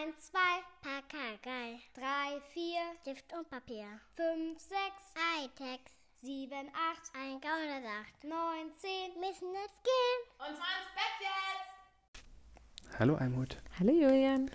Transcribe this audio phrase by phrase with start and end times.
[0.00, 0.38] 1, 2,
[0.80, 1.78] Pakagei.
[1.94, 2.62] 3, 4,
[3.02, 3.84] Stift und Papier.
[4.16, 4.72] 5, 6,
[5.36, 5.80] Hightech.
[6.22, 8.24] 7, 8, ein Gaunersacht.
[8.24, 8.32] 9,
[8.78, 10.20] 10, müssen jetzt gehen.
[10.38, 12.98] Und zwar ins Bett jetzt!
[12.98, 13.58] Hallo Almut.
[13.78, 14.50] Hallo Julian.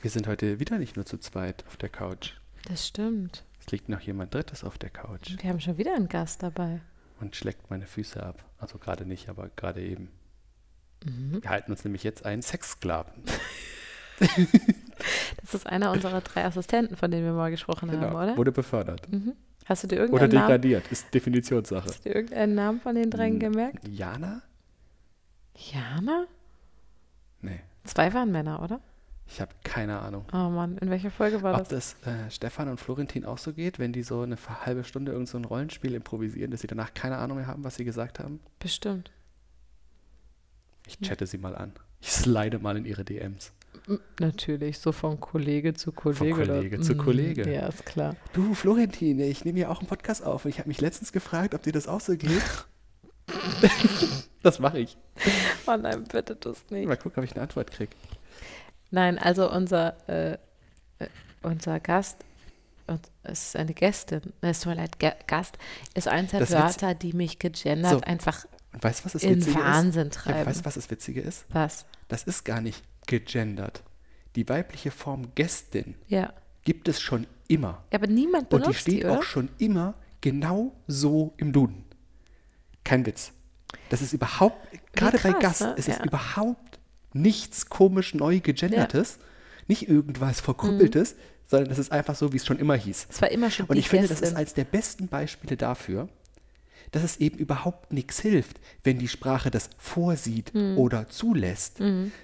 [0.00, 2.32] Wir sind heute wieder nicht nur zu zweit auf der Couch.
[2.64, 3.44] Das stimmt.
[3.60, 6.80] Es liegt noch jemand Drittes auf der Couch Wir haben schon wieder einen Gast dabei.
[7.20, 8.42] und schlägt meine Füße ab.
[8.58, 10.10] Also gerade nicht, aber gerade eben.
[11.04, 11.42] Mhm.
[11.42, 13.22] Wir halten uns nämlich jetzt einen Sexsklaven.
[15.42, 18.22] Das ist einer unserer drei Assistenten, von denen wir mal gesprochen haben, Genau.
[18.22, 18.36] oder?
[18.36, 19.10] Wurde befördert.
[19.10, 19.32] Mhm.
[19.64, 20.92] Hast du dir Oder irgendeinen Namen, degradiert.
[20.92, 21.88] Ist Definitionssache.
[21.88, 23.38] hast du dir irgendeinen Namen von den dreien Hm.
[23.40, 23.88] gemerkt?
[23.88, 24.42] Jana?
[25.56, 26.26] Jana?
[27.40, 27.60] Nee.
[27.84, 28.80] Zwei waren Männer, oder?
[29.26, 30.24] Ich habe keine Ahnung.
[30.32, 31.96] Oh Mann, in welcher Folge war Ob das?
[32.04, 35.28] das äh, Stefan und Florentin auch so geht, wenn die so eine halbe Stunde irgend
[35.28, 38.40] so ein Rollenspiel improvisieren, dass sie danach keine Ahnung mehr haben, was sie gesagt haben?
[38.60, 39.10] Bestimmt.
[40.86, 41.72] Ich chatte sie mal an.
[42.00, 43.52] Ich slide mal in ihre DMs.
[44.20, 46.34] Natürlich, so von Kollege zu Kollege.
[46.46, 46.84] Kollege oder?
[46.84, 47.52] zu Kollege.
[47.52, 48.16] Ja, ist klar.
[48.32, 51.54] Du, Florentin, ich nehme ja auch einen Podcast auf und ich habe mich letztens gefragt,
[51.54, 52.42] ob dir das auch so geht.
[54.42, 54.96] das mache ich.
[55.66, 56.86] Oh nein, bitte tust nicht.
[56.86, 57.92] Mal gucken, ob ich eine Antwort kriege.
[58.90, 60.32] Nein, also unser, äh,
[60.98, 61.08] äh,
[61.42, 62.18] unser Gast,
[62.86, 65.56] und es ist eine Gästin, es tut mir leid, Ga- Gast,
[65.94, 68.44] ist eins der Das Witz- Wörter, die mich gegendert So, einfach
[68.80, 70.16] weißt du, was das in Witzige Wahnsinn ist?
[70.16, 70.46] Ja, treiben.
[70.46, 71.46] weißt du, was das Witzige ist?
[71.50, 71.86] Was?
[72.08, 73.82] Das ist gar nicht gegendert.
[74.36, 76.32] Die weibliche Form Gästin Ja.
[76.64, 77.84] gibt es schon immer.
[77.92, 81.84] Ja, aber niemand Und die benutzt steht die, auch schon immer genau so im Duden.
[82.84, 83.32] Kein Witz.
[83.90, 84.56] Das ist überhaupt,
[84.94, 85.74] gerade bei Gast, ne?
[85.76, 86.04] es ist Ja.
[86.04, 86.78] überhaupt
[87.12, 89.18] nichts komisch neu gegendertes,
[89.66, 91.14] nicht irgendwas Verkrüppeltes,
[91.46, 93.06] sondern das ist einfach so, wie es schon immer hieß.
[93.10, 94.36] Es war immer schon Und ich finde, das ist Gästin.
[94.38, 96.08] eines der besten Beispiele dafür,
[96.92, 100.78] dass es eben überhaupt nichts hilft, wenn die Sprache das vorsieht Hm.
[100.78, 101.78] oder zulässt,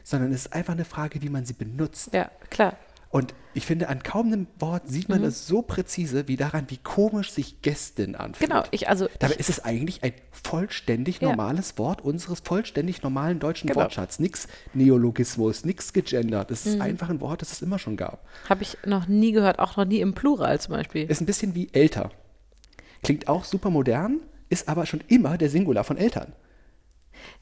[0.04, 2.10] sondern es ist einfach eine Frage, wie man sie benutzt.
[2.14, 2.76] Ja, klar.
[3.10, 5.14] Und ich finde, an kaum einem Wort sieht Mhm.
[5.14, 8.50] man das so präzise wie daran, wie komisch sich Gästin anfühlt.
[8.50, 11.28] Genau, ich, also, Dabei ich, ist es eigentlich ein vollständig Ja.
[11.30, 13.80] normales Wort unseres vollständig normalen deutschen Genau.
[13.80, 14.18] Wortschatzes.
[14.20, 16.50] Nix Neologismus, nix gegendert.
[16.50, 16.72] Es Mhm.
[16.72, 18.26] ist einfach ein Wort, das es immer schon gab.
[18.50, 21.10] habe ich noch nie gehört, auch noch nie im Plural zum Beispiel.
[21.10, 22.10] Ist ein bisschen wie älter.
[23.02, 26.32] Klingt auch super modern, ist aber schon immer der Singular von Eltern.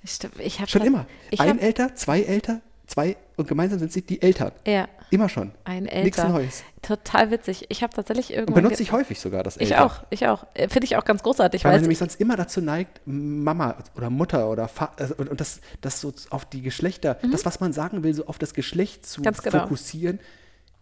[0.04, 1.06] Stimmt, Ich habe Schon immer.
[1.30, 4.52] Ich ein hab, älter, zwei älter, zwei und gemeinsam sind sie die Eltern.
[4.66, 5.52] ja, Immer schon.
[5.64, 6.28] ein Nichts älter.
[6.30, 6.64] Neues.
[6.82, 7.66] Total witzig.
[7.68, 8.54] Ich habe tatsächlich Und irgendwann.
[8.64, 9.84] benutze ge- ich häufig sogar das ich älter.
[9.86, 10.46] auch, ich auch.
[10.54, 14.10] Äh, Finde ich auch ganz großartig, Weil man nämlich sonst immer dazu neigt, Mama oder
[14.10, 17.72] Mutter oder Vater, also, und, und das, das so auf die Geschlechter, das, was man
[17.72, 19.24] sagen will, so auf das Geschlecht zu Mhm.
[19.24, 19.58] Ganz genau.
[19.58, 19.62] Mhm.
[19.62, 20.18] fokussieren,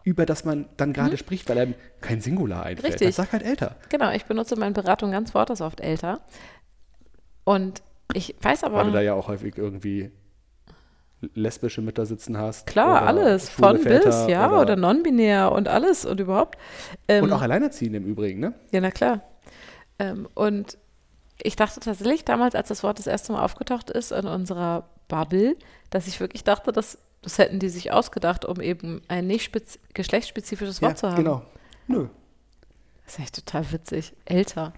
[0.04, 2.92] über das man dann gerade spricht, weil einem kein Singular einfällt.
[2.94, 3.08] Richtig.
[3.08, 3.76] Das sagt halt älter.
[3.88, 6.20] Genau, ich benutze in meinen Beratungen ganz Wortes oft älter.
[7.44, 7.82] Und
[8.12, 8.76] ich weiß aber.
[8.76, 10.10] Weil du da ja auch häufig irgendwie
[11.34, 12.66] lesbische Mütter sitzen hast.
[12.66, 13.48] Klar, oder alles.
[13.48, 16.58] Von Väter bis, ja, oder, non-binär und alles und überhaupt.
[17.08, 18.52] Ähm, Und auch Alleinerziehende im Übrigen, ne?
[18.72, 19.22] Ja, na klar.
[19.98, 20.76] Ähm, und
[21.42, 25.56] ich dachte tatsächlich damals, als das Wort das erste Mal aufgetaucht ist in unserer Bubble,
[25.90, 29.78] dass ich wirklich dachte, dass das hätten die sich ausgedacht, um eben ein nicht spez
[29.94, 31.16] geschlechtsspezifisches Wort ja, zu haben.
[31.16, 31.42] genau.
[31.86, 32.08] Nö.
[33.04, 34.12] Das ist echt total witzig.
[34.26, 34.72] Älter.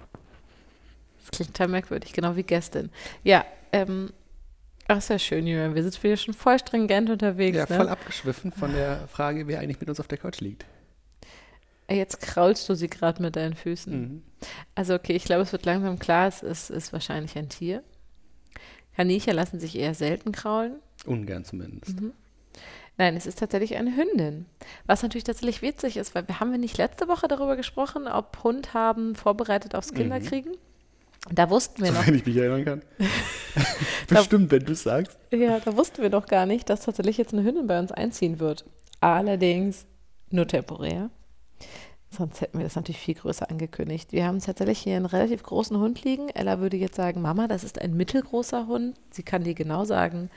[1.19, 2.91] Das klingt total merkwürdig, genau wie Gästin.
[3.25, 4.13] Ja, ähm,
[4.87, 5.75] ach, sehr schön, Julian.
[5.75, 7.57] Wir sind wieder schon voll stringent unterwegs.
[7.57, 7.77] Ja, ne?
[7.77, 10.67] voll abgeschwiffen von der Frage, wer eigentlich mit uns auf der Couch liegt.
[11.89, 14.01] Jetzt kraulst du sie gerade mit deinen Füßen.
[14.01, 14.23] Mhm.
[14.75, 17.83] Also okay, ich glaube, es wird langsam klar, es ist, ist wahrscheinlich ein Tier.
[18.97, 20.77] Kaninchen lassen sich eher selten kraulen.
[21.05, 22.01] Ungern zumindest.
[22.01, 22.13] Mhm.
[22.99, 24.47] Nein, es ist tatsächlich eine Hündin.
[24.87, 28.43] Was natürlich tatsächlich witzig ist, weil wir haben wir nicht letzte Woche darüber gesprochen, ob
[28.43, 30.57] Hund haben vorbereitet aufs Kinderkriegen.
[31.31, 32.83] Da wussten wir noch, Wenn ich mich erinnern kann.
[34.09, 35.19] Bestimmt, wenn du es sagst.
[35.31, 38.39] ja, da wussten wir noch gar nicht, dass tatsächlich jetzt eine Hündin bei uns einziehen
[38.39, 38.65] wird.
[39.01, 39.87] Allerdings
[40.31, 41.11] nur temporär.
[42.09, 44.13] Sonst hätten wir das natürlich viel größer angekündigt.
[44.13, 46.29] Wir haben tatsächlich hier einen relativ großen Hund liegen.
[46.31, 48.97] Ella würde jetzt sagen, Mama, das ist ein mittelgroßer Hund.
[49.11, 50.31] Sie kann dir genau sagen,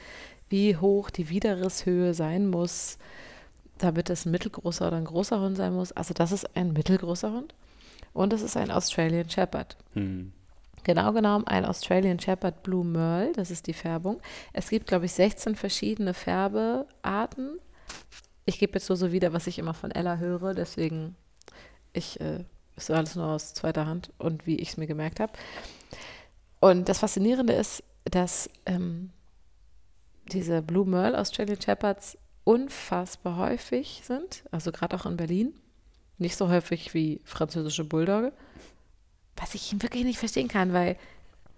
[0.50, 2.98] wie hoch die Widerrisshöhe sein muss,
[3.78, 5.92] damit es ein mittelgroßer oder ein großer Hund sein muss.
[5.92, 7.54] Also das ist ein mittelgroßer Hund.
[8.14, 9.78] Und es ist ein Australian Shepherd.
[9.94, 10.34] Hm.
[10.84, 14.22] Genau genommen ein Australian Shepherd Blue Merle, das ist die Färbung.
[14.54, 17.60] Es gibt, glaube ich, 16 verschiedene Färbearten.
[18.46, 21.16] Ich gebe jetzt nur so wieder, was ich immer von Ella höre, deswegen
[21.94, 22.46] ich äh,
[22.76, 25.34] ist alles nur aus zweiter Hand und wie ich es mir gemerkt habe.
[26.60, 29.12] Und das Faszinierende ist, dass ähm,
[30.30, 35.54] diese Blue Merle Australian Shepherds unfassbar häufig sind, also gerade auch in Berlin.
[36.18, 38.34] Nicht so häufig wie französische Bulldogge.
[39.38, 40.98] Was ich wirklich nicht verstehen kann, weil,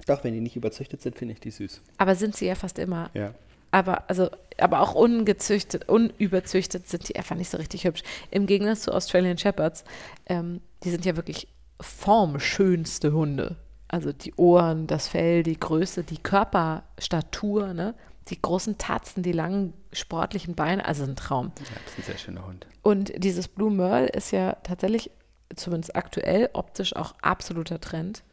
[0.06, 1.82] Doch, wenn die nicht überzüchtet sind, finde ich die süß.
[1.98, 3.10] aber sind sie ja fast immer.
[3.14, 3.34] Ja.
[3.72, 4.30] Aber, also,
[4.60, 8.04] aber auch ungezüchtet, unüberzüchtet sind die einfach nicht so richtig hübsch.
[8.30, 9.86] Im Gegensatz zu Australian Shepherds,
[10.26, 11.48] ähm, die sind ja wirklich
[11.80, 13.56] formschönste Hunde.
[13.88, 17.96] Also die Ohren, das Fell, die Größe, die Körperstatur, ne?
[18.30, 21.52] Die großen Tatzen, die langen sportlichen Beine, also ein Traum.
[21.58, 22.68] Ja, das ist ein sehr schöner Hund.
[22.84, 25.12] Und dieses Blue Merle ist ja tatsächlich,
[25.56, 28.24] zumindest aktuell, optisch auch absoluter Trend.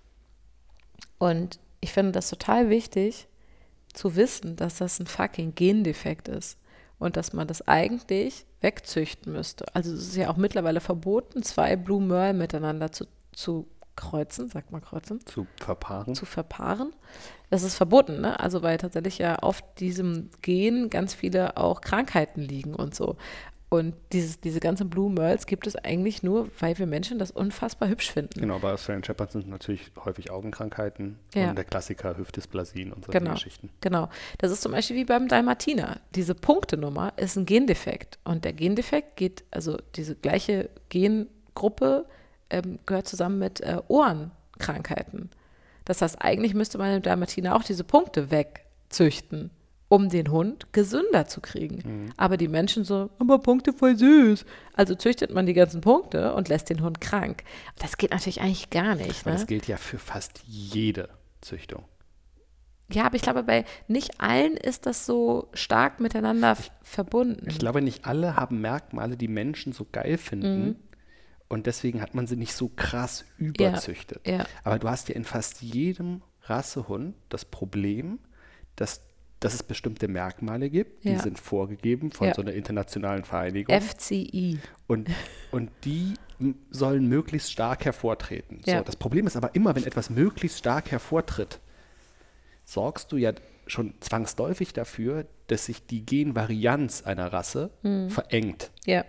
[1.19, 3.29] Und ich finde das total wichtig
[3.93, 6.59] zu wissen, dass das ein fucking Gendefekt ist
[6.99, 9.65] und dass man das eigentlich wegzüchten müsste.
[9.75, 13.67] Also es ist ja auch mittlerweile verboten, zwei Blue Merle miteinander zu, zu
[13.99, 16.15] kreuzen, sagt man kreuzen, Zu verpaaren.
[16.15, 16.95] zu verpaaren.
[17.51, 18.41] Das ist verboten, ne?
[18.41, 23.17] Also weil tatsächlich ja auf diesem Gen ganz viele auch Krankheiten liegen und so.
[23.71, 27.91] Und dieses, diese ganzen Blue Merles gibt es eigentlich nur, weil wir Menschen das unfassbar
[27.91, 28.41] hübsch finden.
[28.41, 31.51] Genau, bei Australian Shepherds sind natürlich häufig Augenkrankheiten Ja.
[31.51, 33.33] und der Klassiker Hüftdysplasien und solche Genau.
[33.35, 33.69] Geschichten.
[33.83, 34.09] Genau.
[34.39, 36.01] Das ist zum Beispiel wie beim Dalmatiner.
[36.15, 38.19] Diese Punktenummer ist ein Gendefekt.
[38.25, 42.07] Und der Gendefekt geht, also diese gleiche Gengruppe
[42.51, 45.31] ähm, gehört zusammen mit äh, Ohrenkrankheiten.
[45.85, 49.51] Das heißt, eigentlich müsste man im Dalmatiner auch diese Punkte wegzüchten,
[49.89, 52.13] um den Hund gesünder zu kriegen.
[52.19, 54.45] Aber die Menschen so, aber Punkte voll süß.
[54.75, 57.43] Also züchtet man die ganzen Punkte und lässt den Hund krank.
[57.79, 59.25] Das geht natürlich eigentlich gar nicht.
[59.25, 59.33] Ne?
[59.33, 61.09] das gilt ja für fast jede
[61.41, 61.85] Züchtung.
[62.91, 67.47] Ja, aber ich glaube, bei nicht allen ist das so stark miteinander verbunden.
[67.49, 70.69] Ich glaube, nicht alle haben Merkmale, die Menschen so geil finden.
[70.69, 70.77] Mhm.
[71.49, 74.27] Und deswegen hat man sie nicht so krass überzüchtet.
[74.27, 74.45] ja.
[74.65, 78.19] Aber du hast ja in fast jedem Rassehund das Problem,
[78.77, 79.03] dass,
[79.41, 81.21] dass es bestimmte Merkmale gibt, die Ja.
[81.23, 82.35] sind vorgegeben von Ja.
[82.35, 83.75] so einer internationalen Vereinigung.
[83.81, 84.59] FCI.
[84.87, 85.09] Und,
[85.51, 86.15] und die
[86.71, 88.61] sollen möglichst stark hervortreten.
[88.67, 88.79] Ja.
[88.79, 91.61] So, das Problem ist aber immer, wenn etwas möglichst stark hervortritt,
[92.65, 93.33] sorgst du ja
[93.67, 98.11] schon zwangsläufig dafür, dass sich die Genvarianz einer Rasse Mhm.
[98.11, 98.71] verengt.
[98.87, 99.05] Ja,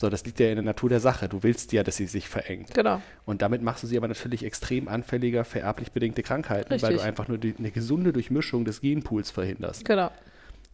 [0.00, 1.28] So, das liegt ja in der Natur der Sache.
[1.28, 2.72] Du willst ja, dass sie sich verengt.
[2.72, 3.02] genau.
[3.26, 6.96] Und damit machst du sie aber natürlich extrem anfälliger für erblich bedingte Krankheiten, weil Richtig.
[6.96, 9.84] du einfach nur die, eine gesunde Durchmischung des Genpools verhinderst.
[9.84, 10.10] Genau.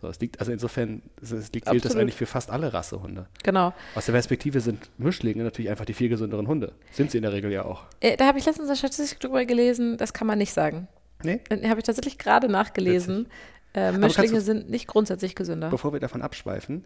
[0.01, 3.27] So, es liegt, also insofern es, es liegt, gilt das eigentlich für fast alle Rassehunde.
[3.43, 3.75] Genau.
[3.97, 6.75] Aus der Perspektive sind Mischlinge natürlich einfach die viel gesünderen Hunde.
[6.93, 7.83] Sind sie in der Regel ja auch.
[7.99, 10.87] Äh, da habe ich letztens eine Statistik drüber gelesen, das kann man nicht sagen.
[11.25, 11.41] Nee?
[11.49, 13.27] Dann habe ich tatsächlich gerade nachgelesen.
[13.73, 15.71] Äh, kannst Mischlinge sind nicht grundsätzlich gesünder.
[15.71, 16.85] Bevor wir davon abschweifen,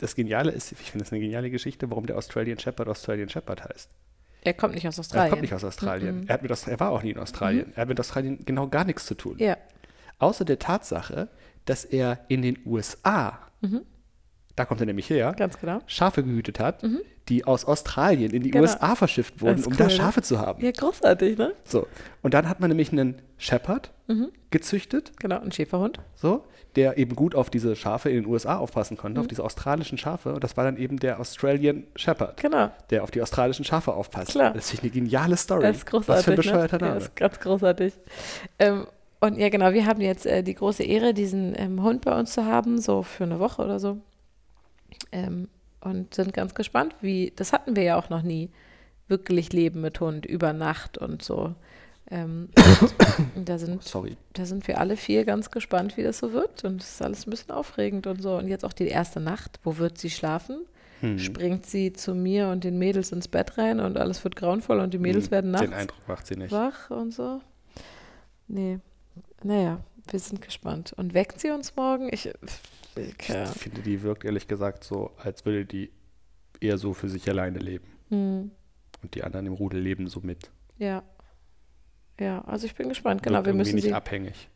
[0.00, 3.64] das Geniale ist, ich finde das eine geniale Geschichte, warum der Australian Shepherd Australian Shepherd
[3.68, 3.90] heißt.
[4.42, 5.30] Er kommt nicht aus Er Australien.
[5.30, 6.24] kommt nicht aus Australien.
[6.26, 7.72] Er, hat mit er war auch nie in Australien.
[7.76, 9.36] Er hat mit Australien genau gar nichts zu tun.
[9.38, 9.56] Ja,
[10.18, 11.28] Außer der Tatsache,
[11.64, 13.38] dass er in den USA,
[14.60, 15.78] da kommt er nämlich her, ganz genau.
[15.86, 16.82] Schafe gehütet hat,
[17.30, 18.62] die aus Australien in die Genau.
[18.64, 19.90] USA verschifft wurden, um cool, da ne?
[19.90, 20.62] Schafe zu haben.
[20.62, 21.52] Ja, großartig, ne?
[21.64, 21.86] So.
[22.22, 24.28] Und dann hat man nämlich einen Shepherd Mhm.
[24.50, 25.98] gezüchtet, Genau, ein Schäferhund.
[26.14, 26.44] so,
[26.76, 29.22] der eben gut auf diese Schafe in den USA aufpassen konnte, Mhm.
[29.24, 30.34] auf diese australischen Schafe.
[30.34, 32.70] Und das war dann eben der Australian Shepherd, Genau.
[32.90, 34.32] der auf die australischen Schafe aufpasst.
[34.32, 34.52] Klar.
[34.52, 35.62] Das ist eine geniale Story.
[35.62, 36.08] Das ist großartig.
[36.16, 36.82] Was für ein bescheuerter ne?
[36.84, 36.94] Name.
[36.96, 37.94] das ist ganz großartig.
[38.58, 38.86] Ähm,
[39.20, 42.32] und ja, genau, wir haben jetzt äh, die große Ehre, diesen ähm, Hund bei uns
[42.32, 43.98] zu haben, so für eine Woche oder so.
[45.12, 45.48] Ähm,
[45.80, 48.50] und sind ganz gespannt, wie, das hatten wir ja auch noch nie,
[49.08, 51.54] wirklich Leben mit Hund über Nacht und so.
[52.10, 52.48] Ähm,
[53.36, 54.16] und da sind Sorry.
[54.34, 56.64] da sind wir alle vier ganz gespannt, wie das so wird.
[56.64, 58.36] Und es ist alles ein bisschen aufregend und so.
[58.36, 59.58] Und jetzt auch die erste Nacht.
[59.62, 60.60] Wo wird sie schlafen?
[61.00, 61.18] Hm.
[61.18, 64.92] Springt sie zu mir und den Mädels ins Bett rein und alles wird grauenvoll und
[64.92, 66.52] die Mädels Hm, werden Den nachts Eindruck macht sie nicht.
[66.52, 67.40] wach und so?
[68.48, 68.78] Nee.
[69.42, 70.92] Naja, wir sind gespannt.
[70.96, 72.08] Und weckt sie uns morgen?
[72.12, 73.44] Ich, ich ja.
[73.44, 75.90] Ich finde, die wirkt ehrlich gesagt so, als würde die
[76.60, 77.86] eher so für sich alleine leben.
[78.08, 78.50] Hm,
[79.02, 80.50] Und die anderen im Rudel leben so mit.
[80.78, 81.02] ja.
[82.18, 83.22] Ja, also ich bin gespannt.
[83.22, 83.94] Genau, Wirkt wir müssen nicht sie.
[83.94, 84.50] abhängig.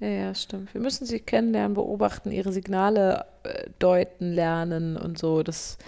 [0.00, 0.74] Ja, ja, stimmt.
[0.74, 5.44] Wir müssen sie kennenlernen, beobachten, ihre Signale äh, deuten, lernen und so.
[5.44, 5.78] Das,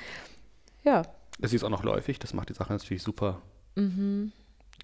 [0.84, 1.02] ja,
[1.42, 3.42] Sie ist auch noch läufig, das macht die Sache natürlich super,
[3.74, 4.30] mhm,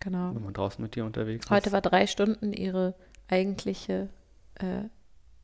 [0.00, 0.34] genau.
[0.34, 1.72] wenn man draußen mit dir unterwegs Heute ist.
[1.72, 2.94] war drei Stunden ihre
[3.28, 4.08] eigentliche
[4.56, 4.84] äh,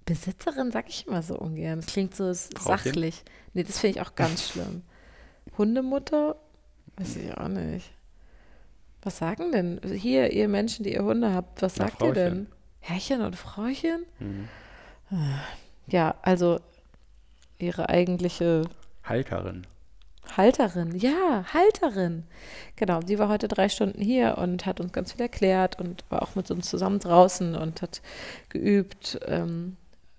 [0.04, 1.80] Besitzerin, sag ich immer so ungern.
[1.80, 2.78] Das klingt so Frauchen?
[2.78, 3.22] sachlich.
[3.52, 4.82] Nee, das finde ich auch ganz schlimm.
[5.56, 6.36] Hundemutter?
[6.96, 7.90] Weiß ich auch nicht.
[9.02, 12.46] Was sagen denn hier, ihr Menschen, die ihr Hunde habt, was Na, sagt ihr denn?
[12.46, 12.58] Frauchen.
[12.80, 14.06] Herrchen und Frauchen?
[14.18, 14.48] Mhm.
[15.86, 16.60] Ja, also
[17.58, 18.62] ihre eigentliche
[19.04, 19.66] Halterin.
[20.36, 22.24] Halterin, ja, Halterin.
[22.76, 26.22] Genau, die war heute drei Stunden hier und hat uns ganz viel erklärt und war
[26.22, 28.02] auch mit uns zusammen draußen und hat
[28.48, 29.76] geübt, ähm,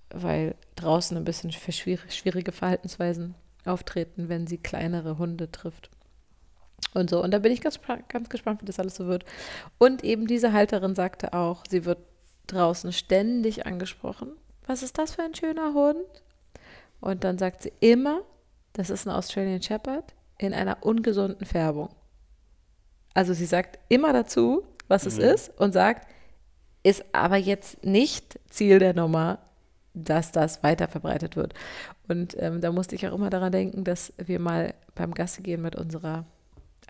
[0.09, 3.35] weil draußen ein bisschen schwierige Verhaltensweisen
[3.65, 5.89] auftreten, wenn sie kleinere Hunde trifft.
[6.93, 9.25] Und so, und da bin ich ganz, ganz gespannt, wie das alles so wird.
[9.77, 11.99] Und eben diese Halterin sagte auch, sie wird
[12.47, 14.31] draußen ständig angesprochen,
[14.65, 16.05] was ist das für ein schöner Hund?
[16.99, 18.21] Und dann sagt sie immer,
[18.73, 21.89] das ist ein Australian Shepherd in einer ungesunden Färbung.
[23.13, 26.07] Also sie sagt immer dazu, was es ist und sagt,
[26.83, 29.39] ist aber jetzt nicht Ziel der Nummer,
[29.93, 31.53] dass das weiter verbreitet wird.
[32.07, 35.61] Und ähm, da musste ich auch immer daran denken, dass wir mal beim Gasse gehen
[35.61, 36.25] mit unserer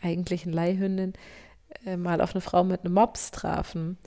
[0.01, 1.13] eigentlichen Leihhündin
[1.85, 3.97] äh, mal auf eine Frau mit einem Mops trafen.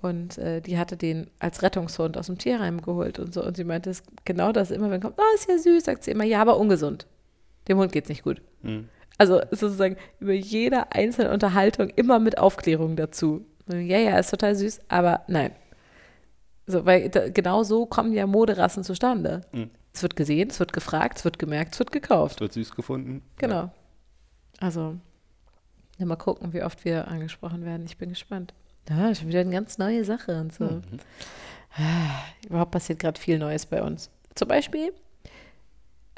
[0.00, 3.44] Und äh, die hatte den als Rettungshund aus dem Tierheim geholt und so.
[3.44, 6.12] Und sie meinte, es genau das immer, wenn kommt, oh, ist ja süß, sagt sie
[6.12, 7.06] immer, ja, aber ungesund.
[7.68, 8.42] Dem Hund geht's nicht gut.
[8.62, 8.88] Mhm.
[9.18, 13.44] Also sozusagen über jede einzelne Unterhaltung immer mit Aufklärung dazu.
[13.68, 15.52] Ja, ja, ist total süß, aber nein.
[16.66, 19.42] So, weil da, genau so kommen ja Moderassen zustande.
[19.52, 19.70] Mhm.
[19.92, 22.40] Es wird gesehen, es wird gefragt, es wird gemerkt, es wird gekauft.
[22.40, 23.22] Wird süß gefunden.
[23.38, 23.70] Genau.
[24.60, 24.96] Also,
[25.98, 27.84] ja, mal gucken, wie oft wir angesprochen werden.
[27.86, 28.54] Ich bin gespannt.
[28.88, 30.64] Ja, schon wieder eine ganz neue Sache und so.
[30.64, 30.82] Mhm.
[31.76, 34.10] Ah, Überhaupt passiert gerade viel Neues bei uns.
[34.34, 34.92] Zum Beispiel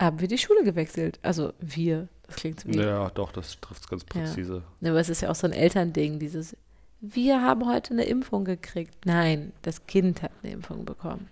[0.00, 1.18] haben wir die Schule gewechselt.
[1.22, 2.78] Also wir, das klingt so wie.
[2.78, 4.62] Ja, doch, das trifft es ganz präzise.
[4.80, 6.56] Ne, aber es ist ja auch so ein Elternding, dieses,
[7.00, 9.06] wir haben heute eine Impfung gekriegt.
[9.06, 11.28] Nein, das Kind hat eine Impfung bekommen.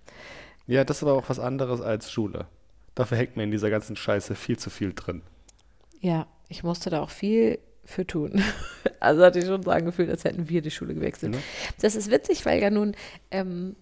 [0.66, 0.84] Ja.
[0.84, 2.46] das ist aber auch was anderes als Schule.
[2.94, 5.22] Dafür hängt mir in dieser ganzen Scheiße viel zu viel drin.
[6.00, 8.42] Ja, ich musste da auch viel für tun.
[9.00, 11.30] Also hatte ich schon so angefühlt, als hätten wir die Schule gewechselt.
[11.30, 11.38] Ne?
[11.80, 12.96] Das ist witzig, weil ja nun
[13.30, 13.76] ähm,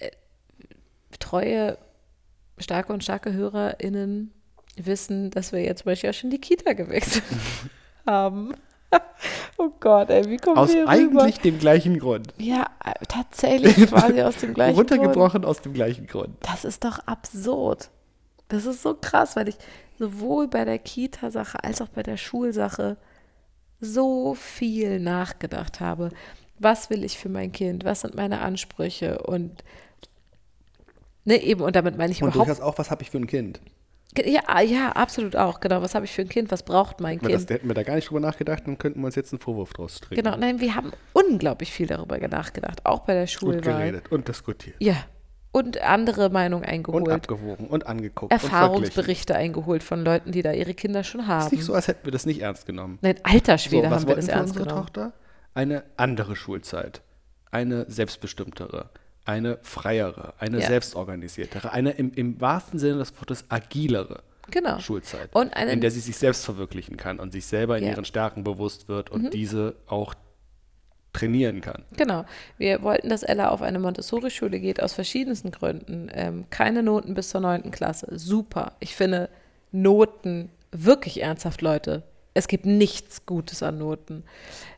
[0.00, 0.10] äh,
[1.20, 1.78] treue,
[2.62, 4.32] starke und starke HörerInnen
[4.76, 7.24] wissen, dass wir jetzt zum Beispiel auch schon die Kita gewechselt
[8.06, 8.54] haben.
[9.58, 12.32] oh Gott, ey, wie kommen Aus wir hier eigentlich dem gleichen Grund.
[12.38, 14.92] Ja, äh, tatsächlich quasi aus dem gleichen Grund.
[14.92, 16.36] Runtergebrochen aus dem gleichen Grund.
[16.40, 17.90] Das ist doch absurd.
[18.48, 19.56] Das ist so krass, weil ich
[19.98, 22.96] sowohl bei der Kita-Sache als auch bei der Schulsache
[23.80, 26.10] so viel nachgedacht habe.
[26.58, 27.84] Was will ich für mein Kind?
[27.84, 29.22] Was sind meine Ansprüche?
[29.22, 29.64] Und
[31.24, 32.48] ne, eben, und damit meine ich Und überhaupt.
[32.48, 33.60] durchaus auch, was habe ich für ein Kind?
[34.18, 35.60] Ja, ja, absolut auch.
[35.60, 35.80] Genau.
[35.80, 36.50] Was habe ich für ein Kind?
[36.50, 37.50] Was braucht mein Weil das, Kind?
[37.50, 39.96] hätten wir da gar nicht drüber nachgedacht, dann könnten wir uns jetzt einen Vorwurf draus
[39.96, 40.22] stricken.
[40.22, 43.60] Genau, nein, wir haben unglaublich viel darüber nachgedacht, auch bei der Und Schulwahl.
[43.62, 44.76] geredet und diskutiert.
[44.80, 44.96] Ja.
[45.54, 47.08] Und andere Meinungen Und eingeholt.
[47.10, 48.32] abgewogen und angeguckt.
[48.32, 48.54] Und verglichen.
[48.62, 51.46] Erfahrungsberichte eingeholt von Leuten, die da ihre Kinder schon haben.
[51.46, 52.98] Ist nicht so, als hätten wir das nicht ernst genommen.
[53.02, 54.86] Nein, alter So, Schwede was haben wir wollten das ernst unsere genommen.
[54.86, 55.12] Tochter?
[55.54, 57.02] Eine andere Schulzeit.
[57.50, 58.90] Eine selbstbestimmtere.
[59.24, 60.34] Eine freiere.
[60.38, 60.66] Eine Ja.
[60.66, 61.72] selbstorganisiertere.
[61.72, 64.78] Eine im, im wahrsten Sinne des Wortes agilere Genau.
[64.80, 65.30] Schulzeit.
[65.70, 67.90] In der sie sich selbst verwirklichen kann und sich selber in Ja.
[67.90, 67.96] Mhm.
[67.96, 70.14] ihren Stärken bewusst wird und diese auch
[71.12, 71.84] trainieren kann.
[71.96, 72.24] Genau.
[72.58, 76.10] Wir wollten, dass Ella auf eine Montessori-Schule geht, aus verschiedensten Gründen.
[76.12, 78.08] Ähm, keine Noten bis zur neunten Klasse.
[78.18, 78.72] Super.
[78.80, 79.28] Ich finde
[79.72, 82.02] Noten wirklich ernsthaft, Leute.
[82.34, 84.24] Es gibt nichts Gutes an Noten.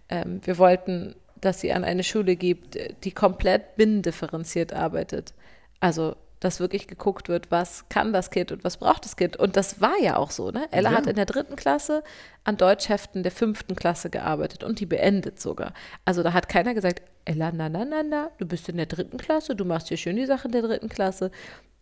[0.09, 5.35] Ähm, wir wollten, dass sie an eine Schule geht, die komplett binnendifferenziert arbeitet.
[5.81, 9.37] Also, dass wirklich geguckt wird, was kann das Kind und was braucht das Kind.
[9.39, 10.51] Und das war ja auch so.
[10.51, 10.67] Ne?
[10.73, 10.97] Ella Ja.
[10.99, 12.03] hat in der dritten Klasse
[12.45, 15.73] an Deutschheften der fünften Klasse gearbeitet und die beendet sogar.
[16.05, 19.17] Also da hat keiner gesagt, Ella, na, na, na, na, du bist in der dritten
[19.17, 21.31] Klasse, du machst hier schön die Sachen der dritten Klasse,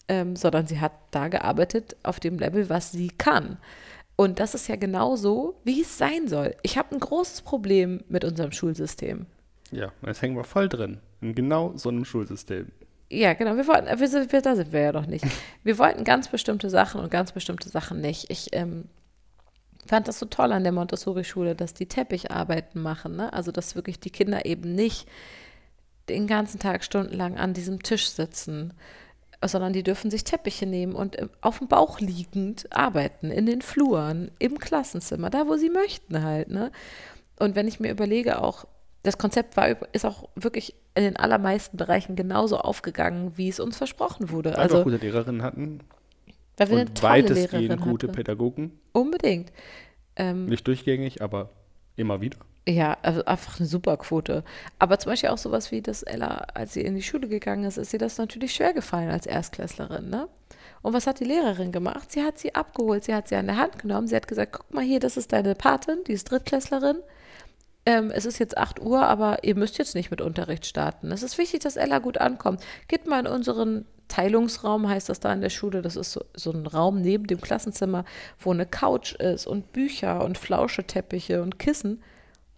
[0.07, 3.57] ähm, sondern sie hat da gearbeitet auf dem Level, was sie kann.
[4.15, 6.55] Und das ist ja genau so, wie es sein soll.
[6.63, 9.27] Ich habe ein großes Problem mit unserem Schulsystem.
[9.73, 11.01] Ja, jetzt hängen wir voll drin.
[11.21, 12.71] In genau so einem Schulsystem.
[13.11, 13.57] Ja, genau.
[13.57, 15.25] Wir wollten, wir sind, wir, da sind wir ja noch nicht.
[15.65, 18.31] Wir wollten ganz bestimmte Sachen und ganz bestimmte Sachen nicht.
[18.31, 18.85] Ich ähm,
[19.87, 23.17] fand das so toll an der Montessori-Schule, dass die Teppicharbeiten machen.
[23.17, 23.33] Ne?
[23.33, 25.09] Also, dass wirklich die Kinder eben nicht
[26.09, 28.73] den ganzen Tag stundenlang an diesem Tisch sitzen,
[29.45, 33.63] sondern die dürfen sich Teppiche nehmen und ähm, auf dem Bauch liegend arbeiten, in den
[33.63, 36.49] Fluren, im Klassenzimmer, da wo sie möchten halt.
[36.49, 36.73] Ne?
[37.39, 38.67] Und wenn ich mir überlege, auch
[39.03, 43.77] das Konzept war, ist auch wirklich in den allermeisten Bereichen genauso aufgegangen, wie es uns
[43.77, 44.51] versprochen wurde.
[44.51, 45.81] Weil wir Also, gute Lehrerinnen hatten
[46.57, 48.17] weil wir eine tolle weitestgehend Lehrerin gute hatten.
[48.17, 48.79] Pädagogen.
[48.93, 49.53] Unbedingt.
[50.17, 51.51] Ähm, Nicht durchgängig, aber
[51.97, 52.39] immer wieder.
[52.69, 54.45] Ja, also einfach eine super Quote.
[54.79, 57.77] Aber zum Beispiel auch sowas wie, dass Ella, als sie in die Schule gegangen ist,
[57.79, 60.29] ist ihr das natürlich schwer gefallen als Erstklässlerin, ne?
[60.83, 62.11] Und was hat die Lehrerin gemacht?
[62.11, 64.75] Sie hat sie abgeholt, sie hat sie an der Hand genommen, sie hat gesagt, guck
[64.75, 66.97] mal hier, das ist deine Patin, die ist Drittklässlerin.
[67.85, 71.11] Ähm, es ist jetzt 8 Uhr, aber ihr müsst jetzt nicht mit Unterricht starten.
[71.11, 72.61] Es ist wichtig, dass Ella gut ankommt.
[72.87, 75.83] Geht mal in unseren Teilungsraum, heißt das da in der Schule.
[75.83, 78.05] Das ist so, so ein Raum neben dem Klassenzimmer,
[78.39, 82.03] wo eine Couch ist und Bücher und Flauscheteppiche und Kissen.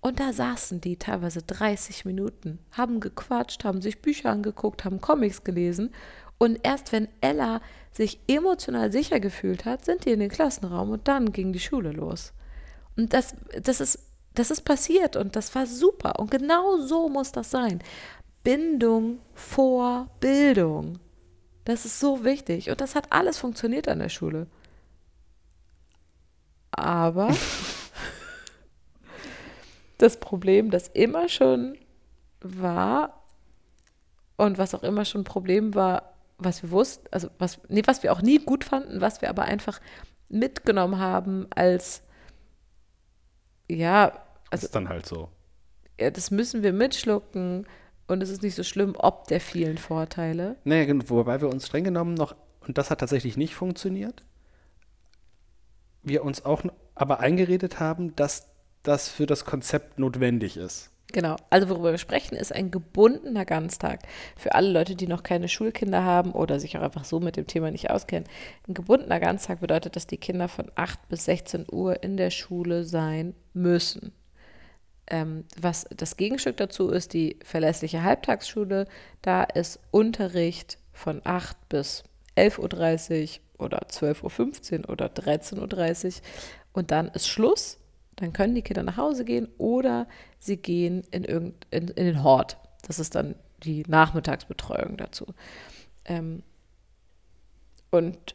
[0.01, 5.45] Und da saßen die teilweise 30 Minuten, haben gequatscht, haben sich Bücher angeguckt, haben Comics
[5.45, 5.95] gelesen.
[6.37, 7.63] Und erst wenn Ella
[7.93, 11.93] sich emotional sicher gefühlt hat, sind die in den Klassenraum und dann ging die Schule
[11.93, 12.35] los.
[12.97, 13.99] Und das, das, ist,
[14.35, 16.19] das ist passiert und das war super.
[16.19, 17.83] Und genau so muss das sein.
[18.43, 20.99] Bindung vor Bildung.
[21.65, 22.71] Das ist so wichtig.
[22.71, 24.47] Und das hat alles funktioniert an der Schule.
[26.73, 27.29] Aber
[29.99, 31.79] das Problem, das immer schon
[32.41, 33.25] war
[34.37, 38.03] und was auch immer schon ein Problem war, was wir wussten, also was, nee, was
[38.03, 39.81] wir auch nie gut fanden, was wir aber einfach
[40.29, 42.03] mitgenommen haben als,
[43.69, 44.13] ja,
[44.55, 45.29] also ist dann halt so.
[45.99, 47.67] ja, das müssen wir mitschlucken
[48.07, 50.57] und es ist nicht so schlimm, ob der vielen Vorteile.
[50.65, 52.35] Naja, wobei wir uns streng genommen noch,
[52.67, 54.23] und das hat tatsächlich nicht funktioniert,
[56.03, 56.63] wir uns auch
[56.95, 58.49] aber eingeredet haben, dass
[58.83, 60.91] das für das Konzept notwendig ist.
[61.13, 61.37] Genau.
[61.49, 64.01] Also worüber wir sprechen, ist ein gebundener Ganztag.
[64.37, 67.47] Für alle Leute, die noch keine Schulkinder haben oder sich auch einfach so mit dem
[67.47, 68.29] Thema nicht auskennen.
[68.69, 72.85] Ein gebundener Ganztag bedeutet, dass die Kinder von 8 bis 16 Uhr in der Schule
[72.85, 74.13] sein müssen.
[75.07, 78.87] Ähm, was das Gegenstück dazu ist, die verlässliche Halbtagsschule.
[79.23, 82.05] Da ist Unterricht von 8 bis
[82.37, 86.23] 11.30 Uhr oder 12.15 Uhr oder 13.30 Uhr.
[86.73, 87.79] Und dann ist Schluss.
[88.17, 90.07] Dann können die Kinder nach Hause gehen oder
[90.39, 92.59] sie gehen in, irgend, in, in den Hort.
[92.87, 95.27] Das ist dann die Nachmittagsbetreuung dazu.
[96.05, 96.43] Ähm,
[97.91, 98.35] und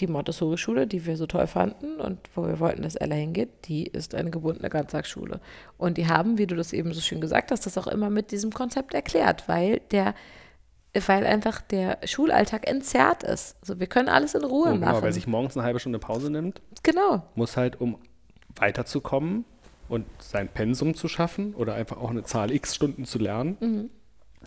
[0.00, 3.86] die Montessori-Schule, die wir so toll fanden und wo wir wollten, dass Ella hingeht, die
[3.86, 5.40] ist eine gebundene Ganztagsschule.
[5.76, 8.30] Und die haben, wie du das eben so schön gesagt hast, das auch immer mit
[8.30, 10.14] diesem Konzept erklärt, weil der,
[11.06, 13.56] weil einfach der Schulalltag entzerrt ist.
[13.60, 15.02] Also wir können alles in Ruhe So, genau, machen.
[15.02, 17.22] wer sich morgens eine halbe Stunde Pause nimmt, genau.
[17.34, 17.98] muss halt, um
[18.56, 19.44] weiterzukommen
[19.88, 23.90] und sein Pensum zu schaffen oder einfach auch eine Zahl x Stunden zu lernen, Mhm.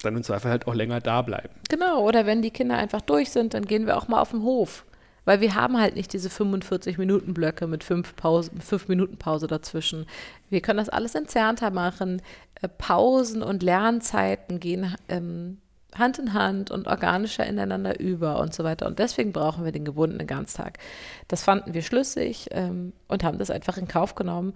[0.03, 1.49] dann im Zweifel halt auch länger da bleiben.
[1.69, 4.43] Genau, oder wenn die Kinder einfach durch sind, dann gehen wir auch mal auf den
[4.43, 4.85] Hof.
[5.25, 10.07] Weil wir haben halt nicht diese 45-Minuten-Blöcke mit fünf, Pause, fünf Minuten Pause dazwischen.
[10.49, 12.21] Wir können das alles entzerrter machen.
[12.61, 15.59] Äh, Pausen und Lernzeiten gehen ähm,
[15.97, 18.87] Hand in Hand und organischer ineinander über und so weiter.
[18.87, 20.79] Und deswegen brauchen wir den gebundenen Ganztag.
[21.27, 24.53] Das fanden wir schlüssig ähm, und haben das einfach in Kauf genommen,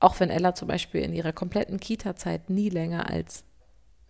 [0.00, 3.44] auch wenn Ella zum Beispiel in ihrer kompletten Kita-Zeit nie länger als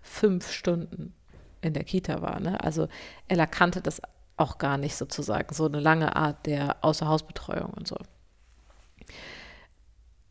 [0.00, 1.14] fünf Stunden
[1.60, 2.38] in der Kita war.
[2.38, 2.62] Ne?
[2.62, 2.88] Also
[3.26, 4.00] Ella kannte das
[4.38, 7.96] auch gar nicht sozusagen, so eine lange Art der Außerhausbetreuung und so.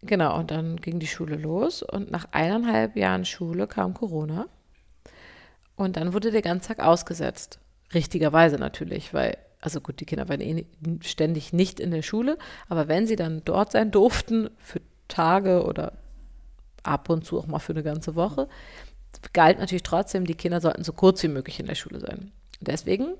[0.01, 4.45] Genau, und dann ging die Schule los und nach eineinhalb Jahren Schule kam Corona
[5.75, 7.59] und dann wurde der Ganztag ausgesetzt.
[7.93, 10.65] Richtigerweise natürlich, weil, also gut, die Kinder waren eh
[11.01, 12.37] ständig nicht in der Schule,
[12.69, 15.93] aber wenn sie dann dort sein durften, für Tage oder
[16.83, 18.47] ab und zu auch mal für eine ganze Woche,
[19.33, 22.31] galt natürlich trotzdem, die Kinder sollten so kurz wie möglich in der Schule sein.
[22.59, 23.15] Deswegen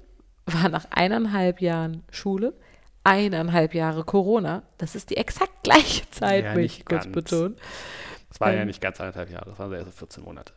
[0.48, 2.54] war nach eineinhalb Jahren Schule
[3.04, 4.64] eineinhalb Jahre Corona.
[4.78, 7.16] Das ist die exakt gleiche Zeit, Ja, will ich kurz ganz.
[7.16, 7.56] betonen.
[8.30, 8.68] Das war ja Ähm.
[8.68, 10.54] nicht ganz anderthalb Jahre, das waren eher so 14 Monate.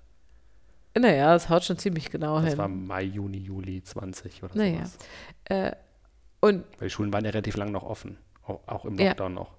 [0.98, 2.58] Naja, das haut schon ziemlich genau Das hin.
[2.58, 4.78] war Mai, Juni, Juli 20 oder Naja.
[4.86, 4.98] sowas.
[5.44, 5.72] Äh,
[6.40, 8.18] und Weil die Schulen waren ja relativ lang noch offen.
[8.44, 9.08] Auch, auch im Ja.
[9.10, 9.52] Lockdown noch.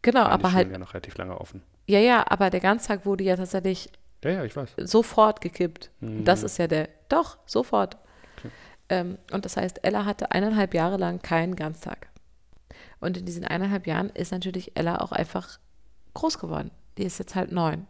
[0.00, 1.62] genau, Waren die aber Schulen halt, ja noch relativ lange offen.
[1.86, 3.90] ja, ja, aber der Ganztag wurde ja tatsächlich
[4.24, 4.70] Ja, ja, ich weiß.
[4.78, 5.90] sofort gekippt.
[6.00, 6.46] Und das Mhm.
[6.46, 7.98] ist ja der, doch, sofort.
[8.92, 12.08] Ähm, und das heißt, Ella hatte eineinhalb Jahre lang keinen Ganztag.
[13.00, 15.58] Und in diesen eineinhalb Jahren ist natürlich Ella auch einfach
[16.12, 16.70] groß geworden.
[16.98, 17.86] Die ist jetzt halt neun.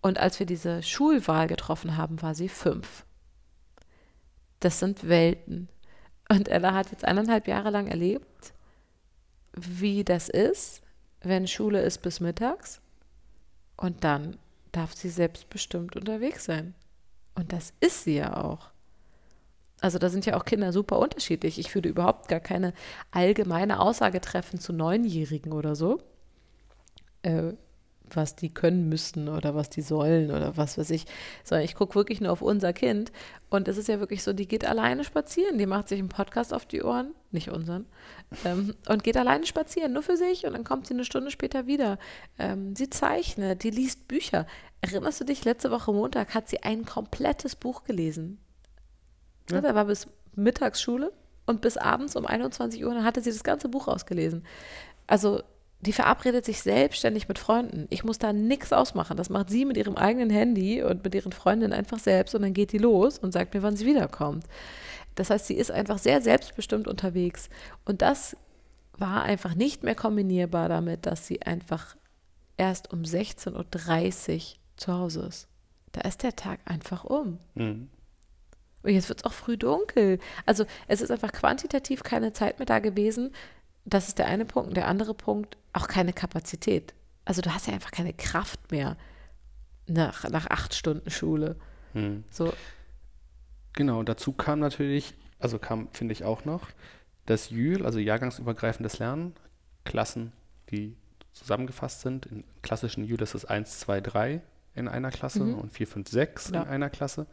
[0.00, 3.04] Und als wir diese Schulwahl getroffen haben, war sie fünf.
[4.60, 5.68] Das sind Welten.
[6.28, 8.54] Und Ella hat jetzt eineinhalb Jahre lang erlebt,
[9.52, 10.82] wie das ist,
[11.22, 12.80] wenn Schule ist bis mittags.
[13.76, 14.38] Und dann
[14.70, 16.74] darf sie selbstbestimmt unterwegs sein.
[17.34, 18.71] Und das ist sie ja auch.
[19.82, 21.58] Also da sind ja auch Kinder super unterschiedlich.
[21.58, 22.72] Ich würde überhaupt gar keine
[23.10, 25.98] allgemeine Aussage treffen zu Neunjährigen oder so,
[27.22, 27.52] äh,
[28.08, 31.06] was die können müssten oder was die sollen oder was weiß ich.
[31.42, 33.10] Sondern ich gucke wirklich nur auf unser Kind.
[33.50, 35.58] Und es ist ja wirklich so, die geht alleine spazieren.
[35.58, 37.86] Die macht sich einen Podcast auf die Ohren, nicht unseren,
[38.44, 40.46] ähm, und geht alleine spazieren, nur für sich.
[40.46, 41.98] Und dann kommt sie eine Stunde später wieder.
[42.38, 44.46] Ähm, sie zeichnet, die liest Bücher.
[44.80, 48.38] Erinnerst du dich, letzte Woche Montag hat sie ein komplettes Buch gelesen.
[49.50, 49.60] Ja.
[49.60, 51.12] Da war bis Mittagsschule
[51.46, 54.44] und bis abends um 21 Uhr, dann hatte sie das ganze Buch ausgelesen.
[55.06, 55.42] Also
[55.80, 57.88] die verabredet sich selbstständig mit Freunden.
[57.90, 59.16] Ich muss da nichts ausmachen.
[59.16, 62.54] Das macht sie mit ihrem eigenen Handy und mit ihren Freundinnen einfach selbst und dann
[62.54, 64.44] geht die los und sagt mir, wann sie wiederkommt.
[65.16, 67.50] Das heißt, sie ist einfach sehr selbstbestimmt unterwegs.
[67.84, 68.36] Und das
[68.96, 71.96] war einfach nicht mehr kombinierbar damit, dass sie einfach
[72.56, 74.40] erst um 16.30 Uhr
[74.76, 75.48] zu Hause ist.
[75.90, 77.38] Da ist der Tag einfach um.
[77.54, 77.90] Mhm.
[78.82, 80.18] Und jetzt wird es auch früh dunkel.
[80.46, 83.32] Also es ist einfach quantitativ keine Zeit mehr da gewesen.
[83.84, 84.68] Das ist der eine Punkt.
[84.70, 86.94] Und der andere Punkt, auch keine Kapazität.
[87.24, 88.96] Also du hast ja einfach keine Kraft mehr
[89.86, 91.56] nach, nach acht Stunden Schule.
[91.94, 92.24] Mhm.
[92.30, 92.52] So,
[93.74, 96.68] Genau, dazu kam natürlich, also kam, finde ich auch noch,
[97.24, 99.34] das JÜL, also jahrgangsübergreifendes Lernen,
[99.84, 100.32] Klassen,
[100.70, 100.94] die
[101.32, 102.26] zusammengefasst sind.
[102.26, 104.42] In klassischen JÜL ist es 1, 2, 3
[104.74, 105.54] in einer Klasse Mhm.
[105.58, 106.62] und 4, 5, 6 Ja.
[106.62, 107.26] in einer Klasse.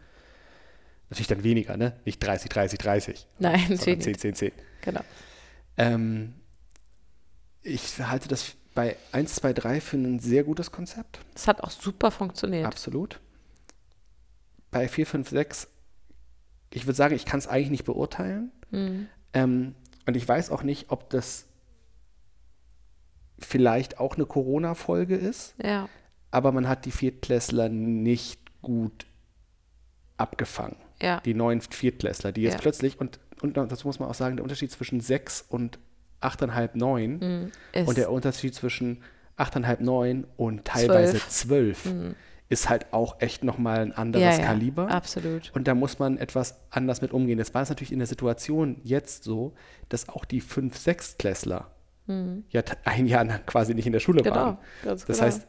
[1.10, 2.00] Natürlich dann weniger, ne?
[2.06, 4.20] Nicht 30, 30, 30, Nein, sondern natürlich 10, nicht.
[4.22, 4.52] 10, 10.
[4.82, 5.02] Genau.
[5.78, 6.36] Ähm,
[7.62, 11.20] ich halte das bei 1, 2, 3 für ein sehr gutes Konzept.
[11.34, 12.66] Das hat auch super funktioniert.
[12.66, 13.20] Absolut.
[14.72, 15.68] Bei 4, 5, 6,
[16.72, 18.52] ich würde sagen, ich kann es eigentlich nicht beurteilen.
[18.70, 19.08] Mhm.
[19.34, 21.48] Ähm, und ich weiß auch nicht, ob das
[23.40, 25.90] vielleicht auch eine Corona-Folge ist, Ja,
[26.32, 29.08] aber man hat die Viertklässler nicht gut
[30.18, 30.76] abgefangen.
[31.02, 32.60] Ja, Die neuen Viertklässler, die jetzt Ja.
[32.62, 35.80] plötzlich, und, und das muss man auch sagen, der Unterschied zwischen 6 und
[36.22, 37.86] 8,5, 9 Mhm.
[37.88, 39.02] und der Unterschied zwischen
[39.38, 42.16] 8,5, 9 und teilweise 12, Mhm.
[42.50, 44.90] ist halt auch echt nochmal ein ja, anderes ja, Kaliber.
[44.90, 45.52] absolut.
[45.56, 47.38] Und da muss man etwas anders mit umgehen.
[47.38, 49.54] Jetzt war es natürlich in der Situation jetzt so,
[49.88, 51.68] dass auch die 5-, 6-Klässler
[52.50, 54.24] ja t- ein Jahr lang quasi nicht in der Schule Mhm.
[54.24, 54.58] Genau, waren.
[54.84, 55.28] ganz Das genau.
[55.28, 55.48] heißt,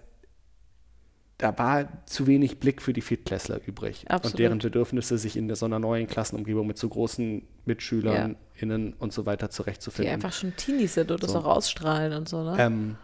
[1.40, 4.34] da war zu wenig Blick für die Viertklässler übrig Absolut.
[4.34, 9.12] und deren Bedürfnisse, sich in so einer neuen Klassenumgebung mit so großen Mitschülern, innen und
[9.14, 10.12] so weiter Die zurechtzufinden.
[10.12, 11.38] einfach schon Teenies sind und das So.
[11.38, 12.56] auch ausstrahlen und so, ne?
[12.58, 12.96] Ähm,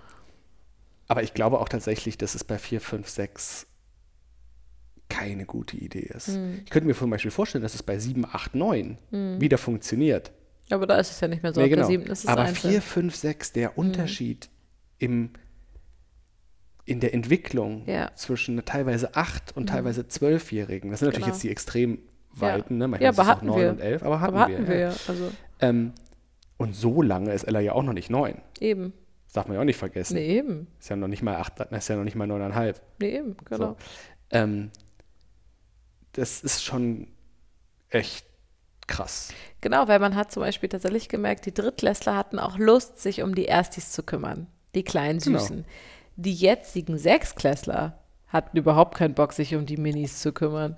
[1.09, 3.66] aber ich glaube auch tatsächlich, dass es bei 4, 5, 6
[5.09, 6.29] keine gute Idee ist.
[6.29, 6.61] Hm.
[6.64, 8.99] Ich könnte mir zum Beispiel vorstellen, dass es bei 7, 8, 9
[9.40, 10.33] wieder funktioniert.
[10.68, 11.61] Aber da ist es ja nicht mehr so.
[11.61, 11.87] Nee, genau.
[11.87, 12.72] siebten ist es Aber einzeln.
[12.72, 14.51] 4, 5, 6, der Unterschied
[14.99, 15.31] im,
[16.87, 18.11] in der Entwicklung Ja.
[18.14, 21.35] zwischen teilweise 8 und teilweise 12-Jährigen, das sind natürlich Genau.
[21.35, 22.88] jetzt die Extremweiten, ne?
[22.88, 23.70] manchmal Ja, ist aber es auch hatten 9 wir.
[23.70, 24.68] und 11, aber hatten, Aber hatten wir.
[24.68, 24.88] wir ja.
[24.90, 24.96] ja.
[25.09, 25.92] Also Ähm,
[26.59, 28.40] und so lange ist Ella ja auch noch nicht 9.
[28.61, 28.92] eben.
[29.25, 30.14] Das darf man ja auch nicht vergessen.
[30.14, 30.68] Nee, eben.
[30.79, 32.77] Ist ja noch nicht mal 8, ist ja noch nicht mal 9,5.
[33.01, 33.59] Nee, eben, genau.
[33.59, 33.77] So.
[34.31, 34.70] Ähm,
[36.12, 37.09] das ist schon
[37.90, 38.27] echt
[38.87, 39.33] krass.
[39.61, 43.35] Genau, weil man hat zum Beispiel tatsächlich gemerkt, die Drittklässler hatten auch Lust, sich um
[43.35, 44.46] die Erstis zu kümmern.
[44.75, 45.38] Die kleinen Genau.
[46.17, 47.99] Die jetzigen Sechsklässler
[48.29, 50.77] hatten überhaupt keinen Bock, sich um die Minis zu kümmern.